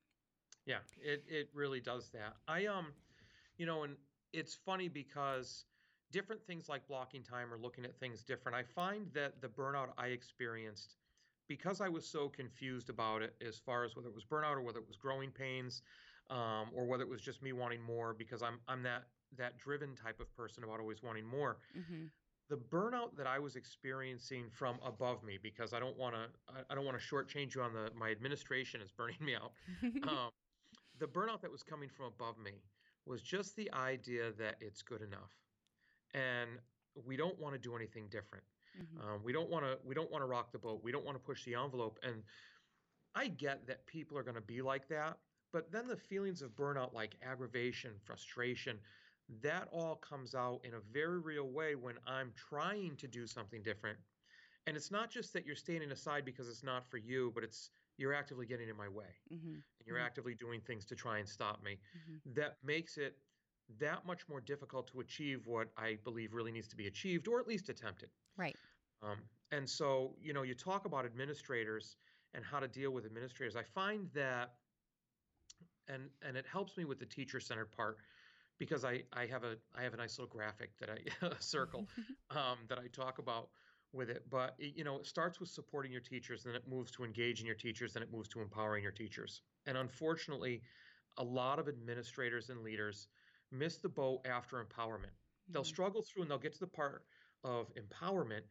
Yeah, 0.66 0.78
it, 1.02 1.22
it 1.28 1.50
really 1.52 1.80
does 1.80 2.08
that. 2.14 2.36
I, 2.48 2.66
um, 2.66 2.86
you 3.58 3.66
know, 3.66 3.82
and 3.82 3.96
it's 4.32 4.54
funny 4.54 4.88
because 4.88 5.66
different 6.14 6.46
things 6.46 6.68
like 6.68 6.86
blocking 6.86 7.24
time 7.24 7.52
or 7.52 7.58
looking 7.58 7.84
at 7.84 7.98
things 7.98 8.22
different. 8.22 8.56
I 8.56 8.62
find 8.62 9.08
that 9.14 9.42
the 9.42 9.48
burnout 9.48 9.88
I 9.98 10.06
experienced, 10.08 10.94
because 11.48 11.80
I 11.80 11.88
was 11.88 12.06
so 12.06 12.28
confused 12.28 12.88
about 12.88 13.20
it 13.22 13.34
as 13.46 13.58
far 13.58 13.82
as 13.84 13.96
whether 13.96 14.08
it 14.08 14.14
was 14.14 14.24
burnout 14.24 14.54
or 14.54 14.62
whether 14.62 14.78
it 14.78 14.86
was 14.86 14.96
growing 14.96 15.32
pains, 15.32 15.82
um, 16.30 16.68
or 16.72 16.86
whether 16.86 17.02
it 17.02 17.10
was 17.10 17.20
just 17.20 17.42
me 17.42 17.52
wanting 17.52 17.82
more, 17.82 18.14
because 18.14 18.42
I'm 18.42 18.60
I'm 18.68 18.84
that 18.84 19.02
that 19.36 19.58
driven 19.58 19.96
type 19.96 20.20
of 20.20 20.32
person 20.36 20.62
about 20.62 20.78
always 20.78 21.02
wanting 21.02 21.26
more. 21.26 21.58
Mm-hmm 21.76 22.04
the 22.50 22.56
burnout 22.56 23.16
that 23.16 23.26
I 23.26 23.38
was 23.38 23.56
experiencing 23.56 24.50
from 24.50 24.76
above 24.84 25.24
me, 25.24 25.38
because 25.42 25.72
I 25.72 25.80
don't 25.80 25.96
want 25.96 26.14
to, 26.14 26.26
I 26.68 26.74
don't 26.74 26.84
want 26.84 26.98
to 27.00 27.04
shortchange 27.04 27.54
you 27.54 27.62
on 27.62 27.72
the 27.72 27.90
my 27.98 28.10
administration 28.10 28.82
is 28.82 28.92
burning 28.92 29.16
me 29.20 29.34
out. 29.34 29.52
um, 30.08 30.30
the 30.98 31.06
burnout 31.06 31.40
that 31.40 31.50
was 31.50 31.62
coming 31.62 31.88
from 31.88 32.06
above 32.06 32.36
me 32.38 32.52
was 33.06 33.22
just 33.22 33.56
the 33.56 33.72
idea 33.72 34.32
that 34.38 34.56
it's 34.60 34.82
good 34.82 35.02
enough, 35.02 35.32
and 36.14 36.60
we 36.94 37.16
don't 37.16 37.38
want 37.38 37.54
to 37.54 37.58
do 37.60 37.76
anything 37.76 38.08
different. 38.08 38.44
Mm-hmm. 38.78 39.00
Um, 39.02 39.22
we 39.24 39.32
don't 39.32 39.50
want 39.50 39.64
to, 39.64 39.78
we 39.84 39.94
don't 39.94 40.10
want 40.10 40.22
to 40.22 40.26
rock 40.26 40.52
the 40.52 40.58
boat. 40.58 40.82
We 40.82 40.92
don't 40.92 41.04
want 41.04 41.16
to 41.16 41.22
push 41.24 41.44
the 41.44 41.54
envelope. 41.54 41.98
And 42.02 42.22
I 43.14 43.28
get 43.28 43.66
that 43.66 43.86
people 43.86 44.18
are 44.18 44.22
going 44.22 44.36
to 44.36 44.40
be 44.42 44.62
like 44.62 44.88
that, 44.88 45.18
but 45.52 45.70
then 45.70 45.86
the 45.88 45.96
feelings 45.96 46.42
of 46.42 46.52
burnout, 46.56 46.92
like 46.92 47.16
aggravation, 47.22 47.98
frustration, 47.98 48.80
that 49.42 49.68
all 49.72 49.96
comes 49.96 50.34
out 50.34 50.64
in 50.64 50.74
a 50.74 50.80
very 50.80 51.18
real 51.20 51.48
way 51.50 51.74
when 51.74 51.96
I'm 52.06 52.32
trying 52.34 52.96
to 52.96 53.08
do 53.08 53.26
something 53.26 53.62
different. 53.62 53.98
And 54.66 54.76
it's 54.76 54.90
not 54.90 55.10
just 55.10 55.32
that 55.34 55.46
you're 55.46 55.56
standing 55.56 55.92
aside 55.92 56.24
because 56.24 56.48
it's 56.48 56.62
not 56.62 56.88
for 56.90 56.98
you, 56.98 57.32
but 57.34 57.44
it's 57.44 57.70
you're 57.96 58.14
actively 58.14 58.46
getting 58.46 58.68
in 58.68 58.76
my 58.76 58.88
way 58.88 59.16
Mm-hmm. 59.32 59.54
and 59.78 59.86
you're 59.86 59.98
Mhm. 59.98 60.06
actively 60.06 60.34
doing 60.34 60.60
things 60.60 60.84
to 60.86 60.96
try 60.96 61.18
and 61.18 61.28
stop 61.28 61.62
me. 61.62 61.80
Mhm. 61.94 62.34
That 62.34 62.62
makes 62.62 62.96
it 62.98 63.18
that 63.80 64.06
much 64.06 64.28
more 64.28 64.40
difficult 64.40 64.86
to 64.92 65.00
achieve 65.00 65.46
what 65.46 65.68
I 65.76 65.98
believe 66.04 66.34
really 66.34 66.52
needs 66.52 66.68
to 66.68 66.76
be 66.76 66.86
achieved 66.86 67.28
or 67.28 67.40
at 67.40 67.46
least 67.46 67.68
attempted. 67.68 68.10
Right. 68.36 68.56
Um, 69.02 69.18
and 69.52 69.68
so, 69.68 70.14
you 70.20 70.32
know, 70.32 70.42
you 70.42 70.54
talk 70.54 70.84
about 70.84 71.04
administrators 71.04 71.96
and 72.34 72.44
how 72.44 72.58
to 72.60 72.68
deal 72.68 72.90
with 72.90 73.04
administrators. 73.04 73.56
I 73.56 73.62
find 73.62 74.08
that, 74.14 74.54
and 75.88 76.08
and 76.22 76.36
it 76.36 76.46
helps 76.50 76.76
me 76.76 76.84
with 76.84 76.98
the 76.98 77.06
teacher-centered 77.06 77.70
part 77.70 77.98
because 78.58 78.84
I 78.84 79.02
I 79.12 79.26
have 79.26 79.44
a 79.44 79.56
I 79.76 79.82
have 79.82 79.94
a 79.94 79.96
nice 79.96 80.18
little 80.18 80.34
graphic 80.34 80.70
that 80.78 80.90
I 80.90 81.26
a 81.26 81.40
circle 81.40 81.86
um, 82.30 82.58
that 82.68 82.78
I 82.78 82.88
talk 82.88 83.18
about 83.18 83.50
with 83.92 84.10
it. 84.10 84.24
But 84.30 84.54
it, 84.58 84.74
you 84.76 84.84
know, 84.84 84.96
it 84.96 85.06
starts 85.06 85.40
with 85.40 85.48
supporting 85.48 85.92
your 85.92 86.00
teachers, 86.00 86.42
then 86.42 86.54
it 86.54 86.64
moves 86.68 86.90
to 86.92 87.04
engaging 87.04 87.46
your 87.46 87.54
teachers, 87.54 87.92
then 87.92 88.02
it 88.02 88.12
moves 88.12 88.28
to 88.30 88.40
empowering 88.40 88.82
your 88.82 88.92
teachers. 88.92 89.42
And 89.66 89.78
unfortunately, 89.78 90.62
a 91.18 91.24
lot 91.24 91.58
of 91.58 91.68
administrators 91.68 92.50
and 92.50 92.62
leaders 92.62 93.08
miss 93.54 93.78
the 93.78 93.88
boat 93.88 94.26
after 94.26 94.64
empowerment. 94.64 95.12
They'll 95.52 95.64
Mhm. 95.64 95.64
struggle 95.64 96.02
through 96.02 96.22
and 96.22 96.30
they'll 96.30 96.38
get 96.38 96.54
to 96.54 96.60
the 96.60 96.68
part 96.68 97.06
of 97.44 97.72
empowerment 97.74 98.44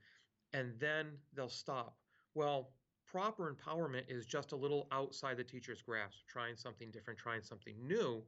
and 0.54 0.80
then 0.80 1.22
they'll 1.34 1.50
stop. 1.50 2.00
Well, 2.34 2.76
proper 3.06 3.54
empowerment 3.54 4.10
is 4.10 4.26
just 4.26 4.52
a 4.54 4.58
little 4.58 4.88
outside 4.92 5.38
the 5.38 5.44
teacher's 5.44 5.82
grasp, 5.82 6.26
trying 6.28 6.56
something 6.58 6.92
different, 6.92 7.20
trying 7.20 7.44
something 7.44 7.88
new, 7.88 8.28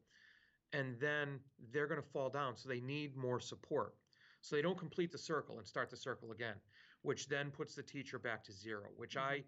and 0.73 0.99
then 0.99 1.43
they're 1.59 1.88
going 1.88 2.01
to 2.01 2.07
fall 2.07 2.29
down. 2.29 2.55
So 2.57 2.69
they 2.69 2.81
need 2.81 3.15
more 3.15 3.39
support. 3.39 3.97
So 4.41 4.55
they 4.55 4.61
don't 4.61 4.77
complete 4.77 5.11
the 5.11 5.17
circle 5.17 5.57
and 5.59 5.67
start 5.67 5.89
the 5.89 5.97
circle 5.97 6.31
again, 6.31 6.61
which 7.01 7.27
then 7.27 7.51
puts 7.51 7.75
the 7.75 7.83
teacher 7.83 8.19
back 8.19 8.43
to 8.45 8.53
zero, 8.53 8.91
which 8.95 9.17
I 9.17 9.45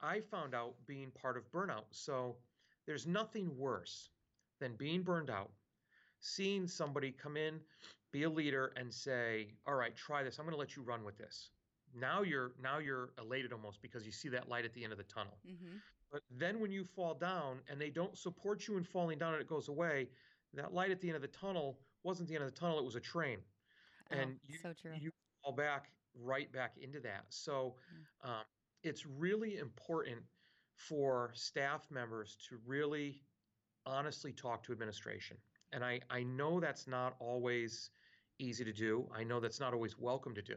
I 0.00 0.20
found 0.20 0.54
out 0.54 0.86
being 0.86 1.12
part 1.12 1.36
of 1.36 1.50
burnout. 1.50 1.94
So 1.94 2.42
there's 2.86 3.06
nothing 3.06 3.56
worse 3.56 4.10
than 4.58 4.76
being 4.76 5.02
burned 5.04 5.30
out, 5.30 5.57
seeing 6.20 6.66
somebody 6.66 7.12
come 7.12 7.36
in, 7.36 7.60
be 8.12 8.22
a 8.24 8.30
leader 8.30 8.72
and 8.76 8.92
say, 8.92 9.48
"All 9.66 9.74
right, 9.74 9.94
try 9.96 10.22
this. 10.22 10.38
I'm 10.38 10.44
going 10.44 10.54
to 10.54 10.58
let 10.58 10.76
you 10.76 10.82
run 10.82 11.04
with 11.04 11.16
this." 11.18 11.50
Now 11.94 12.22
you're 12.22 12.52
now 12.62 12.78
you're 12.78 13.10
elated 13.18 13.52
almost 13.52 13.80
because 13.82 14.04
you 14.04 14.12
see 14.12 14.28
that 14.30 14.48
light 14.48 14.64
at 14.64 14.74
the 14.74 14.84
end 14.84 14.92
of 14.92 14.98
the 14.98 15.04
tunnel. 15.04 15.38
Mm-hmm. 15.46 15.76
But 16.10 16.22
then 16.30 16.60
when 16.60 16.70
you 16.70 16.84
fall 16.84 17.14
down 17.14 17.58
and 17.68 17.80
they 17.80 17.90
don't 17.90 18.16
support 18.16 18.66
you 18.66 18.76
in 18.78 18.84
falling 18.84 19.18
down 19.18 19.34
and 19.34 19.42
it 19.42 19.48
goes 19.48 19.68
away, 19.68 20.08
that 20.54 20.72
light 20.72 20.90
at 20.90 21.00
the 21.00 21.08
end 21.08 21.16
of 21.16 21.22
the 21.22 21.28
tunnel 21.28 21.78
wasn't 22.02 22.28
the 22.28 22.34
end 22.34 22.44
of 22.44 22.52
the 22.52 22.58
tunnel, 22.58 22.78
it 22.78 22.84
was 22.84 22.94
a 22.96 23.00
train. 23.00 23.38
And 24.10 24.30
oh, 24.30 24.40
you, 24.48 24.58
so 24.62 24.72
you 25.00 25.10
fall 25.42 25.52
back 25.52 25.90
right 26.14 26.50
back 26.52 26.76
into 26.80 27.00
that. 27.00 27.24
So 27.28 27.76
Mm. 28.24 28.28
um, 28.30 28.44
it's 28.82 29.04
really 29.06 29.58
important 29.58 30.22
for 30.76 31.30
staff 31.34 31.90
members 31.90 32.36
to 32.48 32.58
really 32.66 33.22
honestly 33.84 34.32
talk 34.32 34.62
to 34.64 34.72
administration. 34.72 35.36
And 35.72 35.84
I, 35.84 36.00
I 36.10 36.22
know 36.22 36.60
that's 36.60 36.86
not 36.86 37.16
always 37.20 37.90
easy 38.38 38.64
to 38.64 38.72
do. 38.72 39.08
I 39.12 39.24
know 39.24 39.40
that's 39.40 39.60
not 39.60 39.74
always 39.74 39.98
welcome 39.98 40.34
to 40.34 40.42
do. 40.42 40.56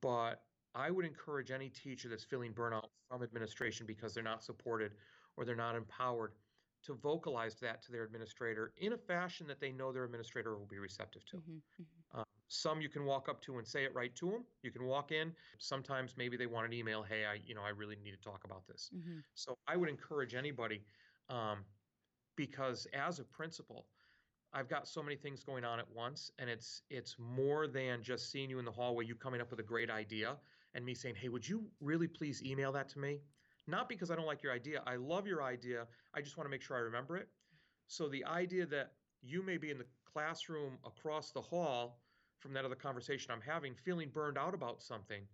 But 0.00 0.46
I 0.74 0.90
would 0.90 1.04
encourage 1.04 1.50
any 1.50 1.70
teacher 1.70 2.08
that's 2.08 2.24
feeling 2.24 2.54
burnout 2.54 2.88
from 3.08 3.22
administration 3.22 3.86
because 3.86 4.14
they're 4.14 4.22
not 4.22 4.42
supported 4.42 4.92
or 5.36 5.44
they're 5.44 5.56
not 5.56 5.74
empowered 5.74 6.34
to 6.82 6.94
vocalize 6.94 7.60
that 7.60 7.82
to 7.82 7.92
their 7.92 8.02
administrator 8.04 8.72
in 8.76 8.92
a 8.92 8.98
fashion 8.98 9.46
that 9.46 9.60
they 9.60 9.72
know 9.72 9.92
their 9.92 10.04
administrator 10.04 10.56
will 10.56 10.66
be 10.66 10.78
receptive 10.78 11.24
to. 11.26 11.36
Mhm, 11.36 11.62
mhm. 11.78 11.86
Um, 12.12 12.24
some 12.48 12.80
you 12.80 12.88
can 12.88 13.04
walk 13.04 13.28
up 13.28 13.40
to 13.42 13.58
and 13.58 13.66
say 13.66 13.84
it 13.84 13.94
right 13.94 14.14
to 14.16 14.30
them. 14.30 14.46
You 14.62 14.70
can 14.70 14.84
walk 14.84 15.12
in. 15.12 15.34
Sometimes 15.58 16.16
maybe 16.16 16.36
they 16.36 16.46
want 16.46 16.66
an 16.66 16.72
email. 16.72 17.02
Hey, 17.02 17.24
I 17.24 17.34
you 17.34 17.54
know 17.54 17.62
I 17.62 17.70
really 17.70 17.96
need 17.96 18.12
to 18.12 18.20
talk 18.20 18.44
about 18.44 18.66
this. 18.66 18.90
Mhm. 18.92 19.22
So 19.34 19.56
I 19.66 19.76
would 19.76 19.88
encourage 19.88 20.34
anybody, 20.34 20.84
um, 21.28 21.64
because 22.36 22.86
as 22.86 23.20
a 23.20 23.24
principal, 23.24 23.86
I've 24.52 24.68
got 24.68 24.86
so 24.86 25.02
many 25.02 25.16
things 25.16 25.44
going 25.44 25.64
on 25.64 25.78
at 25.80 25.90
once, 25.90 26.30
and 26.38 26.50
it's 26.50 26.82
it's 26.90 27.18
more 27.18 27.66
than 27.66 28.02
just 28.02 28.30
seeing 28.30 28.50
you 28.50 28.58
in 28.58 28.64
the 28.64 28.72
hallway, 28.72 29.04
you 29.06 29.16
coming 29.16 29.40
up 29.40 29.50
with 29.50 29.60
a 29.60 29.64
great 29.64 29.90
idea, 29.90 30.40
and 30.74 30.84
me 30.84 30.94
saying, 30.94 31.16
"Hey, 31.16 31.28
would 31.28 31.48
you 31.48 31.74
really 31.80 32.08
please 32.08 32.42
email 32.42 32.72
that 32.72 32.88
to 32.90 32.98
me?" 32.98 33.22
Not 33.66 33.88
because 33.88 34.10
I 34.10 34.16
don't 34.16 34.26
like 34.26 34.42
your 34.42 34.52
idea. 34.52 34.82
I 34.86 34.96
love 34.96 35.26
your 35.26 35.42
idea. 35.42 35.88
I 36.12 36.20
just 36.22 36.36
want 36.36 36.46
to 36.46 36.50
make 36.50 36.62
sure 36.62 36.76
I 36.76 36.80
remember 36.80 37.16
it. 37.16 37.28
So 37.86 38.08
the 38.08 38.24
idea 38.24 38.66
that 38.66 38.98
you 39.20 39.42
may 39.42 39.56
be 39.58 39.70
in 39.70 39.78
the 39.78 39.88
classroom 40.04 40.78
across 40.84 41.32
the 41.32 41.40
hall 41.42 42.02
from 42.38 42.52
that 42.54 42.64
other 42.64 42.76
conversation 42.76 43.30
I'm 43.30 43.40
having, 43.40 43.74
feeling 43.74 44.10
burned 44.10 44.36
out 44.38 44.54
about 44.54 44.82
something, 44.82 45.28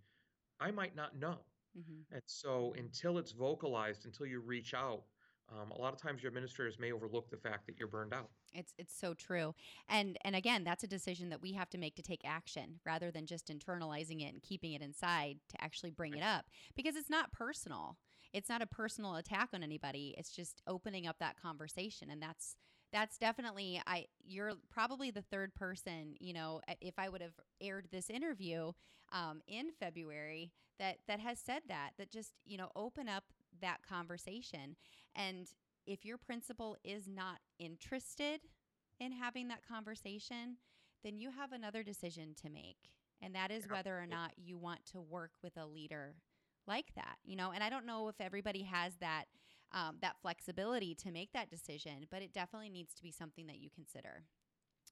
I 0.61 0.70
might 0.70 0.94
not 0.94 1.16
know. 1.16 1.46
Mhm. 1.74 2.07
And 2.11 2.22
so 2.26 2.74
until 2.74 3.18
it's 3.18 3.33
vocalized, 3.33 4.07
until 4.07 4.26
you 4.26 4.40
reach 4.40 4.74
out, 4.74 5.09
um, 5.50 5.70
a 5.70 5.80
lot 5.80 5.94
of 5.94 6.00
times 6.00 6.22
your 6.22 6.28
administrators 6.28 6.78
may 6.78 6.92
overlook 6.92 7.30
the 7.30 7.37
fact 7.37 7.66
that 7.66 7.78
you're 7.78 7.88
burned 7.88 8.12
out. 8.12 8.28
It's 8.52 8.74
it's 8.78 8.98
so 8.98 9.14
true. 9.14 9.54
And 9.88 10.18
and 10.24 10.37
again, 10.37 10.64
that's 10.64 10.84
a 10.84 10.88
decision 10.88 11.30
that 11.30 11.40
we 11.40 11.52
have 11.52 11.70
to 11.70 11.78
make 11.78 11.96
to 11.96 12.02
take 12.02 12.22
action 12.24 12.80
rather 12.84 13.11
than 13.11 13.26
just 13.26 13.48
internalizing 13.48 14.20
it 14.20 14.32
and 14.32 14.42
keeping 14.42 14.72
it 14.72 14.82
inside 14.82 15.38
to 15.50 15.62
actually 15.62 15.90
bring 15.90 16.14
it 16.14 16.22
up 16.22 16.46
because 16.76 16.96
it's 16.96 17.11
not 17.11 17.32
personal. 17.32 17.96
It's 18.32 18.48
not 18.48 18.61
a 18.61 18.66
personal 18.66 19.16
attack 19.16 19.50
on 19.54 19.62
anybody. 19.62 20.14
It's 20.18 20.30
just 20.30 20.61
opening 20.66 21.06
up 21.06 21.18
that 21.20 21.40
conversation 21.40 22.11
and 22.11 22.20
that's 22.22 22.56
that's 22.92 23.18
definitely 23.18 23.80
I 23.87 24.06
you're 24.24 24.52
probably 24.70 25.11
the 25.11 25.22
third 25.22 25.54
person, 25.54 26.14
you 26.20 26.32
know, 26.32 26.61
if 26.80 26.98
I 26.98 27.08
would 27.08 27.22
have 27.22 27.38
aired 27.61 27.88
this 27.90 28.11
interview 28.11 28.72
um, 29.12 29.40
in 29.46 29.68
February 29.78 30.52
that 30.78 30.98
that 31.06 31.20
has 31.20 31.38
said 31.38 31.62
that 31.68 31.90
that 31.98 32.11
just, 32.11 32.32
you 32.44 32.56
know, 32.56 32.70
open 32.76 33.08
up 33.08 33.24
that 33.61 33.79
conversation 33.88 34.77
and 35.16 35.49
if 35.87 36.05
your 36.05 36.18
principal 36.18 36.77
is 36.85 37.09
not 37.09 37.38
interested 37.59 38.40
in 39.01 39.12
having 39.12 39.49
that 39.49 39.66
conversation, 39.66 40.57
then 41.03 41.16
you 41.16 41.31
have 41.31 41.53
another 41.53 41.83
decision 41.83 42.35
to 42.42 42.51
make. 42.51 42.77
And 43.23 43.35
that 43.35 43.51
is 43.51 43.68
whether 43.68 43.99
or 43.99 44.07
not 44.07 44.33
you 44.37 44.59
want 44.59 44.85
to 44.92 45.01
work 45.01 45.33
with 45.42 45.57
a 45.57 45.66
leader 45.66 46.14
like 46.66 46.94
that, 46.94 47.16
you 47.25 47.37
know. 47.37 47.53
And 47.53 47.64
I 47.64 47.71
don't 47.71 47.87
know 47.87 48.09
if 48.09 48.21
everybody 48.21 48.62
has 48.62 48.97
that 49.01 49.25
um, 49.73 49.97
that 50.03 50.16
flexibility 50.23 50.94
to 50.97 51.11
make 51.11 51.33
that 51.33 51.51
decision, 51.51 52.07
but 52.11 52.23
it 52.23 52.33
definitely 52.33 52.71
needs 52.71 52.94
to 52.94 53.03
be 53.03 53.11
something 53.11 53.47
that 53.49 53.59
you 53.59 53.68
consider 53.75 54.25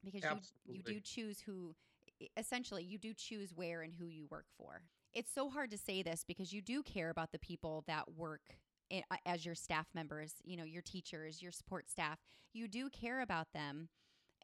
because 0.05 0.23
you, 0.31 0.41
you 0.67 0.83
do 0.83 1.01
choose 1.01 1.41
who, 1.41 1.75
essentially, 2.37 2.85
you 2.85 2.99
do 2.99 3.15
choose 3.15 3.53
where 3.55 3.83
and 3.83 3.93
who 3.99 4.07
you 4.07 4.27
work 4.31 4.47
for. 4.57 4.83
It's 5.17 5.33
so 5.33 5.49
hard 5.49 5.71
to 5.71 5.79
say 5.79 6.03
this 6.03 6.25
because 6.29 6.53
you 6.53 6.61
do 6.61 6.83
care 6.83 7.09
about 7.09 7.33
the 7.33 7.39
people 7.39 7.85
that 7.87 8.05
work 8.19 8.43
as 9.25 9.47
your 9.47 9.55
staff 9.55 9.87
members, 9.95 10.35
you 10.45 10.59
know, 10.59 10.65
your 10.65 10.83
teachers, 10.83 11.43
your 11.43 11.53
support 11.53 11.89
staff. 11.89 12.19
You 12.53 12.69
do 12.69 12.91
care 12.91 13.23
about 13.23 13.47
them 13.55 13.89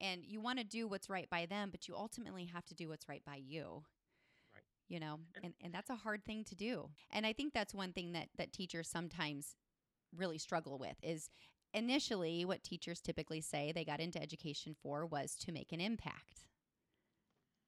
and 0.01 0.25
you 0.25 0.41
want 0.41 0.61
to 0.61 0.65
do 0.65 0.89
what's 0.89 1.11
right 1.11 1.29
by 1.29 1.45
them, 1.45 1.69
but 1.71 1.87
you 1.87 1.95
ultimately 1.95 2.47
have 2.47 2.65
to 2.65 2.75
do 2.75 2.89
what's 2.89 3.07
right 3.07 3.23
by 3.27 3.37
you. 3.37 3.85
Right. 4.55 4.63
You 4.89 4.99
know, 4.99 5.21
and, 5.45 5.53
and 5.63 5.75
that's 5.75 5.91
a 5.91 5.95
hard 5.95 6.25
thing 6.25 6.43
to 6.45 6.55
do. 6.55 6.89
And 7.11 7.27
I 7.27 7.35
think 7.35 7.53
that's 7.53 7.75
one 7.75 7.93
thing 7.93 8.13
that 8.13 8.29
that 8.39 8.55
teachers 8.55 8.89
sometimes 8.89 9.57
really 10.17 10.39
struggle 10.39 10.79
with 10.79 10.97
is 11.03 11.29
initially 11.75 12.47
what 12.47 12.63
teachers 12.63 13.03
typically 13.03 13.43
say 13.43 13.73
they 13.73 13.85
got 13.85 14.01
into 14.01 14.21
education 14.21 14.75
for 14.83 15.05
was 15.05 15.35
to 15.45 15.53
make 15.53 15.71
an 15.73 15.83
impact. 15.83 16.47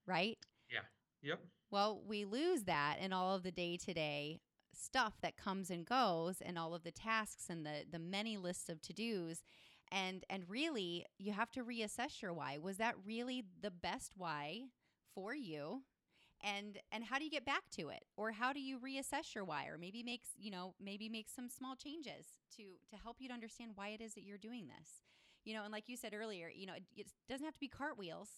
Right? 0.07 0.39
Yeah. 0.71 0.81
Yep. 1.25 1.41
Well, 1.71 2.03
we 2.07 2.25
lose 2.25 2.65
that 2.65 2.99
in 3.01 3.13
all 3.13 3.35
of 3.35 3.45
the 3.45 3.53
day 3.53 3.77
to 3.79 3.95
day 3.95 4.41
stuff 4.75 5.15
that 5.23 5.37
comes 5.37 5.71
and 5.71 5.87
goes 5.87 6.41
and 6.43 6.59
all 6.59 6.75
of 6.75 6.85
the 6.85 6.93
tasks 6.93 7.47
and 7.51 7.67
the 7.67 7.85
the 7.91 7.99
many 8.01 8.39
lists 8.39 8.69
of 8.71 8.83
to-dos. 8.83 9.43
And 9.93 10.25
and 10.31 10.45
really 10.49 11.07
you 11.19 11.33
have 11.33 11.53
to 11.53 11.65
reassess 11.65 12.23
your 12.23 12.33
why. 12.35 12.59
Was 12.59 12.79
that 12.79 12.97
really 13.05 13.45
the 13.61 13.71
best 13.71 14.13
why 14.17 14.65
for 15.15 15.35
you? 15.35 15.83
And 16.43 16.79
and 16.93 17.05
how 17.05 17.19
do 17.19 17.25
you 17.25 17.31
get 17.31 17.47
back 17.47 17.65
to 17.73 17.91
it? 17.91 18.05
Or 18.17 18.33
how 18.33 18.53
do 18.53 18.61
you 18.61 18.79
reassess 18.79 19.35
your 19.35 19.45
why? 19.45 19.67
Or 19.67 19.79
maybe 19.79 20.03
makes 20.03 20.31
you 20.39 20.51
know 20.51 20.75
maybe 20.81 21.09
make 21.09 21.29
some 21.31 21.49
small 21.49 21.77
changes 21.77 22.27
to 22.57 22.65
to 22.91 22.97
help 23.03 23.19
you 23.21 23.29
to 23.29 23.35
understand 23.35 23.73
why 23.77 23.89
it 23.91 24.01
is 24.01 24.15
that 24.15 24.25
you're 24.25 24.39
doing 24.39 24.69
this. 24.69 25.03
You 25.45 25.55
know 25.55 25.65
and 25.65 25.73
like 25.73 25.89
you 25.89 25.97
said 25.97 26.15
earlier 26.15 26.49
you 26.49 26.67
know 26.67 26.75
it, 26.75 26.85
it 26.97 27.07
doesn't 27.29 27.45
have 27.45 27.55
to 27.55 27.61
be 27.61 27.69
cartwheels 27.69 28.31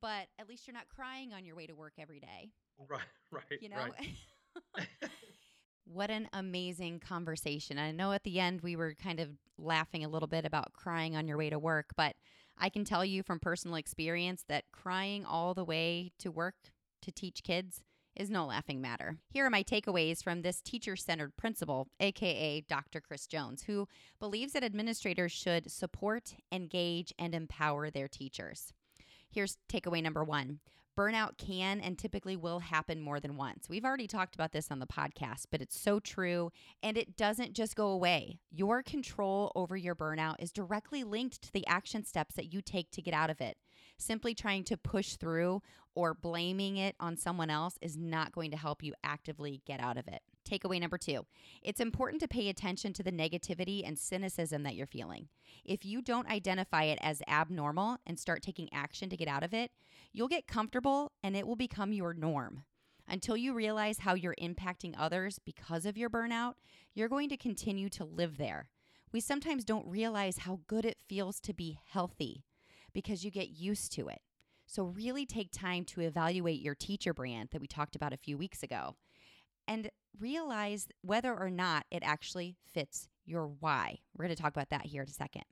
but 0.00 0.26
at 0.38 0.48
least 0.48 0.66
you're 0.66 0.74
not 0.74 0.88
crying 0.88 1.32
on 1.32 1.44
your 1.44 1.56
way 1.56 1.66
to 1.66 1.74
work 1.74 1.94
every 1.98 2.20
day 2.20 2.50
Right. 2.88 3.00
Right. 3.30 3.60
you 3.60 3.68
know 3.68 3.76
Right. 3.76 4.86
what 5.84 6.10
an 6.10 6.28
amazing 6.32 7.00
conversation 7.00 7.78
i 7.78 7.90
know 7.90 8.12
at 8.12 8.24
the 8.24 8.38
end 8.40 8.60
we 8.60 8.76
were 8.76 8.94
kind 8.94 9.20
of 9.20 9.28
laughing 9.58 10.04
a 10.04 10.08
little 10.08 10.28
bit 10.28 10.44
about 10.44 10.72
crying 10.72 11.16
on 11.16 11.26
your 11.28 11.36
way 11.36 11.50
to 11.50 11.58
work 11.58 11.90
but 11.96 12.14
i 12.58 12.68
can 12.68 12.84
tell 12.84 13.04
you 13.04 13.22
from 13.22 13.38
personal 13.40 13.76
experience 13.76 14.44
that 14.48 14.64
crying 14.72 15.24
all 15.24 15.54
the 15.54 15.64
way 15.64 16.12
to 16.18 16.30
work 16.30 16.54
to 17.02 17.10
teach 17.12 17.42
kids 17.42 17.82
is 18.16 18.28
no 18.28 18.44
laughing 18.44 18.80
matter. 18.80 19.16
Here 19.30 19.46
are 19.46 19.50
my 19.50 19.62
takeaways 19.62 20.22
from 20.22 20.42
this 20.42 20.60
teacher 20.60 20.96
centered 20.96 21.36
principal, 21.36 21.86
aka 22.00 22.60
Dr. 22.62 23.00
Chris 23.00 23.26
Jones, 23.26 23.62
who 23.62 23.86
believes 24.18 24.52
that 24.52 24.64
administrators 24.64 25.30
should 25.32 25.70
support, 25.70 26.34
engage, 26.52 27.14
and 27.18 27.34
empower 27.34 27.88
their 27.88 28.08
teachers. 28.08 28.72
Here's 29.30 29.58
takeaway 29.68 30.02
number 30.02 30.24
one 30.24 30.60
Burnout 30.98 31.38
can 31.38 31.80
and 31.80 31.96
typically 31.96 32.36
will 32.36 32.58
happen 32.58 33.00
more 33.00 33.20
than 33.20 33.36
once. 33.36 33.68
We've 33.68 33.84
already 33.84 34.06
talked 34.06 34.34
about 34.34 34.52
this 34.52 34.70
on 34.70 34.80
the 34.80 34.86
podcast, 34.86 35.46
but 35.50 35.62
it's 35.62 35.78
so 35.78 35.98
true. 36.00 36.50
And 36.82 36.98
it 36.98 37.16
doesn't 37.16 37.54
just 37.54 37.76
go 37.76 37.86
away. 37.88 38.40
Your 38.50 38.82
control 38.82 39.52
over 39.54 39.76
your 39.76 39.94
burnout 39.94 40.36
is 40.40 40.52
directly 40.52 41.04
linked 41.04 41.40
to 41.42 41.52
the 41.52 41.66
action 41.66 42.04
steps 42.04 42.34
that 42.34 42.52
you 42.52 42.60
take 42.60 42.90
to 42.90 43.02
get 43.02 43.14
out 43.14 43.30
of 43.30 43.40
it. 43.40 43.56
Simply 43.98 44.34
trying 44.34 44.64
to 44.64 44.76
push 44.76 45.16
through 45.16 45.62
or 45.94 46.14
blaming 46.14 46.76
it 46.76 46.94
on 47.00 47.16
someone 47.16 47.50
else 47.50 47.78
is 47.80 47.96
not 47.96 48.32
going 48.32 48.50
to 48.50 48.56
help 48.56 48.82
you 48.82 48.94
actively 49.02 49.60
get 49.66 49.80
out 49.80 49.96
of 49.96 50.08
it. 50.08 50.22
Takeaway 50.48 50.80
number 50.80 50.98
two 50.98 51.26
it's 51.62 51.80
important 51.80 52.20
to 52.22 52.28
pay 52.28 52.48
attention 52.48 52.92
to 52.94 53.02
the 53.02 53.12
negativity 53.12 53.86
and 53.86 53.98
cynicism 53.98 54.62
that 54.62 54.74
you're 54.74 54.86
feeling. 54.86 55.28
If 55.64 55.84
you 55.84 56.02
don't 56.02 56.28
identify 56.28 56.84
it 56.84 56.98
as 57.02 57.22
abnormal 57.28 57.98
and 58.06 58.18
start 58.18 58.42
taking 58.42 58.68
action 58.72 59.10
to 59.10 59.16
get 59.16 59.28
out 59.28 59.42
of 59.42 59.52
it, 59.54 59.70
you'll 60.12 60.28
get 60.28 60.46
comfortable 60.46 61.12
and 61.22 61.36
it 61.36 61.46
will 61.46 61.56
become 61.56 61.92
your 61.92 62.14
norm. 62.14 62.64
Until 63.06 63.36
you 63.36 63.54
realize 63.54 63.98
how 63.98 64.14
you're 64.14 64.36
impacting 64.40 64.94
others 64.96 65.40
because 65.44 65.84
of 65.84 65.98
your 65.98 66.08
burnout, 66.08 66.54
you're 66.94 67.08
going 67.08 67.28
to 67.30 67.36
continue 67.36 67.88
to 67.90 68.04
live 68.04 68.38
there. 68.38 68.68
We 69.12 69.20
sometimes 69.20 69.64
don't 69.64 69.86
realize 69.88 70.38
how 70.38 70.60
good 70.68 70.84
it 70.84 70.98
feels 71.08 71.40
to 71.40 71.52
be 71.52 71.80
healthy 71.84 72.44
because 72.92 73.24
you 73.24 73.30
get 73.30 73.50
used 73.50 73.92
to 73.92 74.08
it. 74.08 74.20
So, 74.66 74.84
really 74.84 75.26
take 75.26 75.50
time 75.50 75.84
to 75.86 76.00
evaluate 76.00 76.60
your 76.60 76.76
teacher 76.76 77.12
brand 77.12 77.48
that 77.50 77.60
we 77.60 77.66
talked 77.66 77.96
about 77.96 78.12
a 78.12 78.18
few 78.18 78.38
weeks 78.38 78.62
ago 78.62 78.94
and 79.66 79.90
realize 80.18 80.88
whether 81.02 81.34
or 81.34 81.50
not 81.50 81.86
it 81.90 82.02
actually 82.04 82.56
fits 82.72 83.08
your 83.24 83.46
why. 83.46 83.98
We're 84.14 84.24
going 84.24 84.36
to 84.36 84.42
talk 84.42 84.52
about 84.52 84.70
that 84.70 84.86
here 84.86 85.02
in 85.02 85.08
a 85.08 85.12
second. 85.12 85.44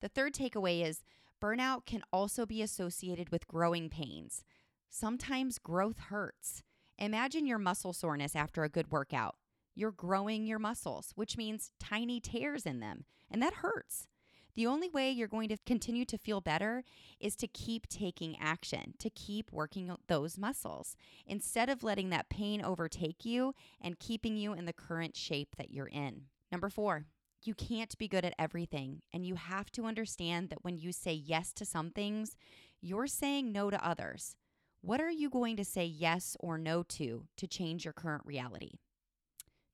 The 0.00 0.08
third 0.08 0.34
takeaway 0.34 0.84
is 0.84 1.02
burnout 1.42 1.86
can 1.86 2.02
also 2.12 2.46
be 2.46 2.62
associated 2.62 3.30
with 3.30 3.48
growing 3.48 3.88
pains. 3.88 4.44
Sometimes 4.88 5.58
growth 5.58 5.98
hurts. 5.98 6.62
Imagine 6.98 7.46
your 7.46 7.58
muscle 7.58 7.92
soreness 7.92 8.36
after 8.36 8.62
a 8.62 8.68
good 8.68 8.90
workout. 8.90 9.36
You're 9.74 9.92
growing 9.92 10.46
your 10.46 10.58
muscles, 10.58 11.12
which 11.14 11.36
means 11.36 11.70
tiny 11.78 12.20
tears 12.20 12.66
in 12.66 12.80
them, 12.80 13.04
and 13.30 13.42
that 13.42 13.54
hurts. 13.54 14.06
The 14.54 14.66
only 14.66 14.88
way 14.88 15.10
you're 15.10 15.28
going 15.28 15.48
to 15.48 15.56
continue 15.66 16.04
to 16.06 16.18
feel 16.18 16.40
better 16.40 16.82
is 17.18 17.36
to 17.36 17.46
keep 17.46 17.88
taking 17.88 18.36
action, 18.40 18.94
to 18.98 19.10
keep 19.10 19.52
working 19.52 19.94
those 20.08 20.38
muscles 20.38 20.96
instead 21.26 21.68
of 21.68 21.82
letting 21.82 22.10
that 22.10 22.28
pain 22.28 22.62
overtake 22.64 23.24
you 23.24 23.54
and 23.80 23.98
keeping 23.98 24.36
you 24.36 24.52
in 24.52 24.64
the 24.64 24.72
current 24.72 25.16
shape 25.16 25.56
that 25.56 25.70
you're 25.70 25.86
in. 25.86 26.22
Number 26.50 26.68
four, 26.68 27.06
you 27.42 27.54
can't 27.54 27.96
be 27.96 28.08
good 28.08 28.24
at 28.24 28.34
everything. 28.38 29.02
And 29.12 29.24
you 29.24 29.36
have 29.36 29.70
to 29.72 29.86
understand 29.86 30.50
that 30.50 30.64
when 30.64 30.76
you 30.76 30.92
say 30.92 31.12
yes 31.12 31.52
to 31.54 31.64
some 31.64 31.90
things, 31.90 32.36
you're 32.80 33.06
saying 33.06 33.52
no 33.52 33.70
to 33.70 33.86
others. 33.86 34.36
What 34.82 35.00
are 35.00 35.10
you 35.10 35.30
going 35.30 35.56
to 35.56 35.64
say 35.64 35.84
yes 35.84 36.36
or 36.40 36.58
no 36.58 36.82
to 36.84 37.26
to 37.36 37.46
change 37.46 37.84
your 37.84 37.92
current 37.92 38.22
reality? 38.24 38.72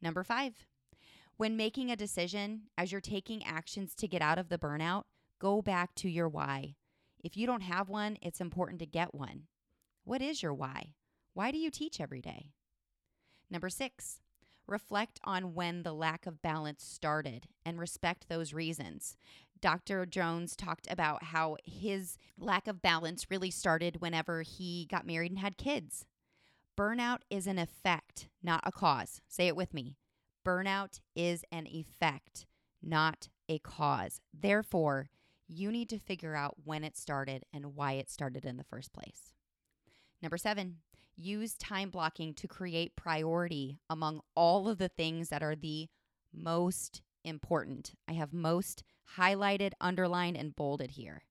Number 0.02 0.24
five, 0.24 0.66
when 1.36 1.56
making 1.56 1.90
a 1.90 1.96
decision, 1.96 2.62
as 2.78 2.90
you're 2.90 3.00
taking 3.00 3.44
actions 3.44 3.94
to 3.96 4.08
get 4.08 4.22
out 4.22 4.38
of 4.38 4.48
the 4.48 4.58
burnout, 4.58 5.02
go 5.38 5.60
back 5.60 5.94
to 5.96 6.08
your 6.08 6.28
why. 6.28 6.76
If 7.22 7.36
you 7.36 7.46
don't 7.46 7.62
have 7.62 7.88
one, 7.88 8.16
it's 8.22 8.40
important 8.40 8.78
to 8.80 8.86
get 8.86 9.14
one. 9.14 9.42
What 10.04 10.22
is 10.22 10.42
your 10.42 10.54
why? 10.54 10.94
Why 11.34 11.50
do 11.50 11.58
you 11.58 11.70
teach 11.70 12.00
every 12.00 12.22
day? 12.22 12.52
Number 13.50 13.68
six, 13.68 14.20
reflect 14.66 15.20
on 15.24 15.54
when 15.54 15.82
the 15.82 15.92
lack 15.92 16.26
of 16.26 16.40
balance 16.40 16.82
started 16.82 17.46
and 17.64 17.78
respect 17.78 18.28
those 18.28 18.54
reasons. 18.54 19.16
Dr. 19.60 20.06
Jones 20.06 20.56
talked 20.56 20.86
about 20.90 21.24
how 21.24 21.56
his 21.64 22.16
lack 22.38 22.66
of 22.66 22.82
balance 22.82 23.30
really 23.30 23.50
started 23.50 24.00
whenever 24.00 24.42
he 24.42 24.86
got 24.90 25.06
married 25.06 25.32
and 25.32 25.40
had 25.40 25.58
kids. 25.58 26.06
Burnout 26.78 27.20
is 27.30 27.46
an 27.46 27.58
effect, 27.58 28.28
not 28.42 28.60
a 28.64 28.72
cause. 28.72 29.20
Say 29.28 29.48
it 29.48 29.56
with 29.56 29.74
me. 29.74 29.96
Burnout 30.46 31.00
is 31.16 31.44
an 31.50 31.66
effect, 31.66 32.46
not 32.80 33.28
a 33.48 33.58
cause. 33.58 34.20
Therefore, 34.32 35.10
you 35.48 35.72
need 35.72 35.88
to 35.88 35.98
figure 35.98 36.36
out 36.36 36.54
when 36.62 36.84
it 36.84 36.96
started 36.96 37.44
and 37.52 37.74
why 37.74 37.94
it 37.94 38.08
started 38.08 38.44
in 38.44 38.56
the 38.56 38.62
first 38.62 38.92
place. 38.92 39.32
Number 40.22 40.36
seven, 40.36 40.76
use 41.16 41.54
time 41.54 41.90
blocking 41.90 42.32
to 42.34 42.46
create 42.46 42.94
priority 42.94 43.80
among 43.90 44.20
all 44.36 44.68
of 44.68 44.78
the 44.78 44.88
things 44.88 45.30
that 45.30 45.42
are 45.42 45.56
the 45.56 45.88
most 46.32 47.02
important. 47.24 47.94
I 48.06 48.12
have 48.12 48.32
most 48.32 48.84
highlighted, 49.18 49.72
underlined, 49.80 50.36
and 50.36 50.54
bolded 50.54 50.92
here. 50.92 51.24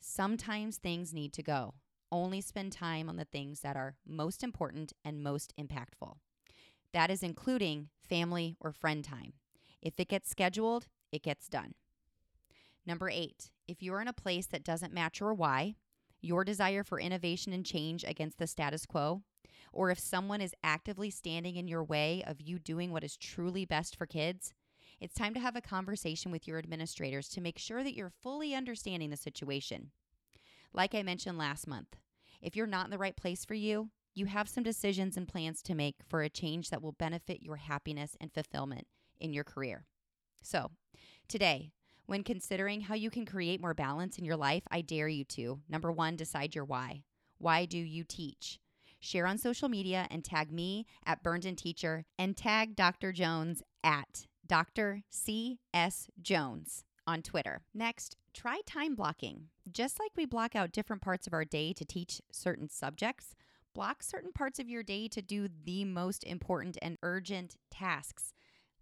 Sometimes 0.00 0.78
things 0.78 1.14
need 1.14 1.32
to 1.34 1.42
go. 1.44 1.74
Only 2.10 2.40
spend 2.40 2.72
time 2.72 3.08
on 3.08 3.16
the 3.16 3.26
things 3.26 3.60
that 3.60 3.76
are 3.76 3.96
most 4.04 4.42
important 4.42 4.92
and 5.04 5.22
most 5.22 5.54
impactful. 5.56 6.16
That 6.92 7.10
is 7.10 7.22
including 7.22 7.88
family 8.08 8.56
or 8.60 8.72
friend 8.72 9.04
time. 9.04 9.34
If 9.82 9.98
it 9.98 10.08
gets 10.08 10.30
scheduled, 10.30 10.86
it 11.12 11.22
gets 11.22 11.48
done. 11.48 11.74
Number 12.86 13.10
eight, 13.10 13.50
if 13.66 13.82
you're 13.82 14.00
in 14.00 14.08
a 14.08 14.12
place 14.14 14.46
that 14.46 14.64
doesn't 14.64 14.94
match 14.94 15.20
your 15.20 15.34
why, 15.34 15.76
your 16.20 16.44
desire 16.44 16.82
for 16.82 16.98
innovation 16.98 17.52
and 17.52 17.64
change 17.64 18.04
against 18.04 18.38
the 18.38 18.46
status 18.46 18.86
quo, 18.86 19.22
or 19.72 19.90
if 19.90 19.98
someone 19.98 20.40
is 20.40 20.54
actively 20.64 21.10
standing 21.10 21.56
in 21.56 21.68
your 21.68 21.84
way 21.84 22.24
of 22.26 22.40
you 22.40 22.58
doing 22.58 22.90
what 22.90 23.04
is 23.04 23.16
truly 23.16 23.64
best 23.64 23.94
for 23.94 24.06
kids, 24.06 24.54
it's 25.00 25.14
time 25.14 25.34
to 25.34 25.40
have 25.40 25.54
a 25.54 25.60
conversation 25.60 26.32
with 26.32 26.48
your 26.48 26.58
administrators 26.58 27.28
to 27.28 27.40
make 27.40 27.58
sure 27.58 27.84
that 27.84 27.94
you're 27.94 28.12
fully 28.22 28.54
understanding 28.54 29.10
the 29.10 29.16
situation. 29.16 29.90
Like 30.72 30.94
I 30.94 31.02
mentioned 31.02 31.38
last 31.38 31.66
month, 31.66 31.96
if 32.42 32.56
you're 32.56 32.66
not 32.66 32.86
in 32.86 32.90
the 32.90 32.98
right 32.98 33.16
place 33.16 33.44
for 33.44 33.54
you, 33.54 33.90
you 34.18 34.26
have 34.26 34.48
some 34.48 34.64
decisions 34.64 35.16
and 35.16 35.28
plans 35.28 35.62
to 35.62 35.74
make 35.74 35.96
for 36.08 36.22
a 36.22 36.28
change 36.28 36.70
that 36.70 36.82
will 36.82 36.92
benefit 36.92 37.42
your 37.42 37.56
happiness 37.56 38.16
and 38.20 38.32
fulfillment 38.32 38.86
in 39.20 39.32
your 39.32 39.44
career. 39.44 39.86
So, 40.42 40.72
today, 41.28 41.70
when 42.06 42.24
considering 42.24 42.80
how 42.82 42.94
you 42.94 43.10
can 43.10 43.26
create 43.26 43.60
more 43.60 43.74
balance 43.74 44.18
in 44.18 44.24
your 44.24 44.36
life, 44.36 44.62
I 44.70 44.80
dare 44.80 45.08
you 45.08 45.24
to 45.24 45.60
number 45.68 45.92
one, 45.92 46.16
decide 46.16 46.54
your 46.54 46.64
why. 46.64 47.04
Why 47.38 47.64
do 47.64 47.78
you 47.78 48.02
teach? 48.02 48.58
Share 49.00 49.26
on 49.26 49.38
social 49.38 49.68
media 49.68 50.08
and 50.10 50.24
tag 50.24 50.50
me 50.50 50.86
at 51.06 51.22
Burned 51.22 51.56
Teacher 51.56 52.04
and 52.18 52.36
tag 52.36 52.74
Dr. 52.74 53.12
Jones 53.12 53.62
at 53.84 54.26
Dr. 54.44 55.02
C.S. 55.10 56.08
Jones 56.20 56.84
on 57.06 57.22
Twitter. 57.22 57.62
Next, 57.72 58.16
try 58.34 58.60
time 58.66 58.94
blocking. 58.94 59.48
Just 59.70 60.00
like 60.00 60.10
we 60.16 60.24
block 60.24 60.56
out 60.56 60.72
different 60.72 61.02
parts 61.02 61.26
of 61.26 61.32
our 61.32 61.44
day 61.44 61.72
to 61.74 61.84
teach 61.84 62.20
certain 62.32 62.68
subjects, 62.68 63.36
block 63.78 64.02
certain 64.02 64.32
parts 64.32 64.58
of 64.58 64.68
your 64.68 64.82
day 64.82 65.06
to 65.06 65.22
do 65.22 65.46
the 65.64 65.84
most 65.84 66.24
important 66.24 66.76
and 66.82 66.98
urgent 67.04 67.54
tasks 67.70 68.32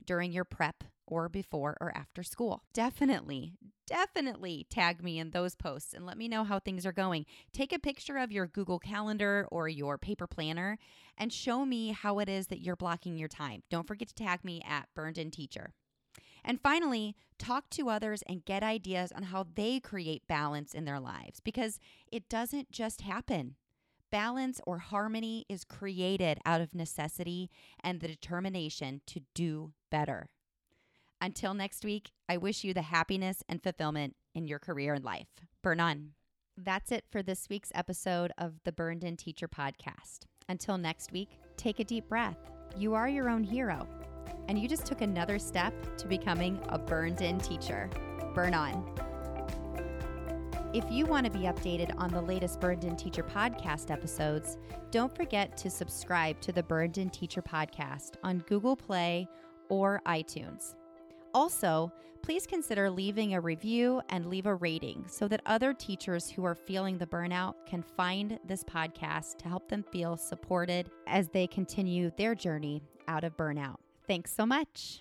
during 0.03 0.33
your 0.33 0.43
prep 0.43 0.85
or 1.07 1.29
before 1.29 1.77
or 1.83 1.95
after 1.95 2.23
school. 2.23 2.63
Definitely, 2.73 3.53
definitely 3.87 4.67
tag 4.71 5.05
me 5.05 5.19
in 5.19 5.33
those 5.33 5.55
posts 5.55 5.93
and 5.93 6.07
let 6.07 6.17
me 6.17 6.29
know 6.29 6.45
how 6.45 6.59
things 6.59 6.87
are 6.87 6.93
going. 6.93 7.27
Take 7.53 7.75
a 7.75 7.79
picture 7.79 8.17
of 8.17 8.33
your 8.33 8.47
Google 8.47 8.79
Calendar 8.79 9.47
or 9.53 9.69
your 9.69 9.99
paper 9.99 10.27
planner 10.27 10.79
and 11.19 11.31
show 11.31 11.67
me 11.67 11.91
how 11.91 12.19
it 12.19 12.31
is 12.31 12.47
that 12.47 12.63
you're 12.63 12.75
blocking 12.75 13.19
your 13.19 13.29
time. 13.29 13.65
Don't 13.69 13.87
forget 13.87 14.09
to 14.09 14.15
tag 14.15 14.47
me 14.47 14.63
at 14.67 14.89
Burned 14.95 15.19
In 15.19 15.31
Teacher. 15.31 15.75
And 16.43 16.59
finally, 16.59 17.17
talk 17.39 17.69
to 17.71 17.91
others 17.91 18.23
and 18.27 18.47
get 18.47 18.63
ideas 18.63 19.13
on 19.13 19.25
how 19.25 19.45
they 19.57 19.79
create 19.79 20.27
balance 20.27 20.73
in 20.73 20.87
their 20.87 21.01
lives 21.01 21.39
because 21.39 21.79
it 22.11 22.31
doesn't 22.31 22.71
just 22.71 23.03
happen. 23.03 23.57
Balance 24.11 24.61
or 24.67 24.79
harmony 24.79 25.45
is 25.49 25.65
created 25.65 26.39
out 26.47 26.61
of 26.61 26.75
necessity 26.75 27.51
and 27.83 28.01
the 28.01 28.09
determination 28.09 29.01
to 29.07 29.21
do 29.35 29.73
better. 29.91 30.29
Until 31.21 31.55
next 31.55 31.85
week, 31.85 32.13
I 32.29 32.37
wish 32.37 32.63
you 32.63 32.73
the 32.75 32.83
happiness 32.83 33.43
and 33.49 33.63
fulfillment 33.63 34.15
in 34.35 34.47
your 34.47 34.59
career 34.59 34.95
and 34.95 35.05
life. 35.05 35.29
Burn 35.63 35.81
on. 35.81 36.11
That's 36.57 36.93
it 36.93 37.05
for 37.11 37.23
this 37.23 37.49
week's 37.51 37.73
episode 37.75 38.33
of 38.39 38.61
the 38.65 38.73
Burned 38.73 39.05
In 39.05 39.17
Teacher 39.17 39.49
podcast. 39.49 40.21
Until 40.49 40.79
next 40.79 41.13
week, 41.13 41.39
take 41.57 41.81
a 41.81 41.85
deep 41.85 42.09
breath. 42.09 42.39
You 42.79 42.95
are 42.95 43.09
your 43.09 43.29
own 43.29 43.45
hero, 43.45 43.87
and 44.49 44.59
you 44.59 44.69
just 44.69 44.87
took 44.87 45.01
another 45.01 45.39
step 45.39 45.75
to 45.99 46.07
becoming 46.07 46.61
a 46.69 46.79
burned 46.79 47.21
in 47.21 47.39
teacher. 47.39 47.91
Burn 48.35 48.55
on. 48.55 49.06
If 50.77 50.85
you 50.91 51.07
want 51.07 51.25
to 51.25 51.33
be 51.33 51.47
updated 51.47 51.95
on 51.97 52.11
the 52.11 52.21
latest 52.21 52.61
Burned 52.61 52.85
In 52.85 52.97
Teacher 52.97 53.23
podcast 53.23 53.91
episodes, 53.91 54.59
don't 54.91 55.17
forget 55.17 55.57
to 55.57 55.71
subscribe 55.71 56.39
to 56.43 56.53
the 56.53 56.63
Burned 56.63 56.99
In 56.99 57.09
Teacher 57.09 57.41
podcast 57.41 58.17
on 58.23 58.45
Google 58.47 58.77
Play 58.77 59.27
or 59.71 60.03
iTunes. 60.05 60.75
Also, 61.33 61.91
please 62.21 62.47
consider 62.47 62.91
leaving 62.91 63.33
a 63.33 63.41
review 63.41 64.03
and 64.11 64.27
leave 64.27 64.45
a 64.45 64.55
rating 64.55 65.07
so 65.09 65.27
that 65.29 65.41
other 65.47 65.73
teachers 65.73 66.29
who 66.29 66.45
are 66.45 66.55
feeling 66.55 66.99
the 66.99 67.07
burnout 67.07 67.55
can 67.67 67.81
find 67.81 68.39
this 68.47 68.63
podcast 68.63 69.39
to 69.39 69.49
help 69.49 69.71
them 69.71 69.83
feel 69.83 70.15
supported 70.19 70.91
as 71.07 71.31
they 71.31 71.47
continue 71.47 72.11
their 72.19 72.35
journey 72.35 72.83
out 73.09 73.25
of 73.25 73.35
burnout. 73.39 73.77
Thanks 74.07 74.31
so 74.31 74.45
much. 74.45 75.01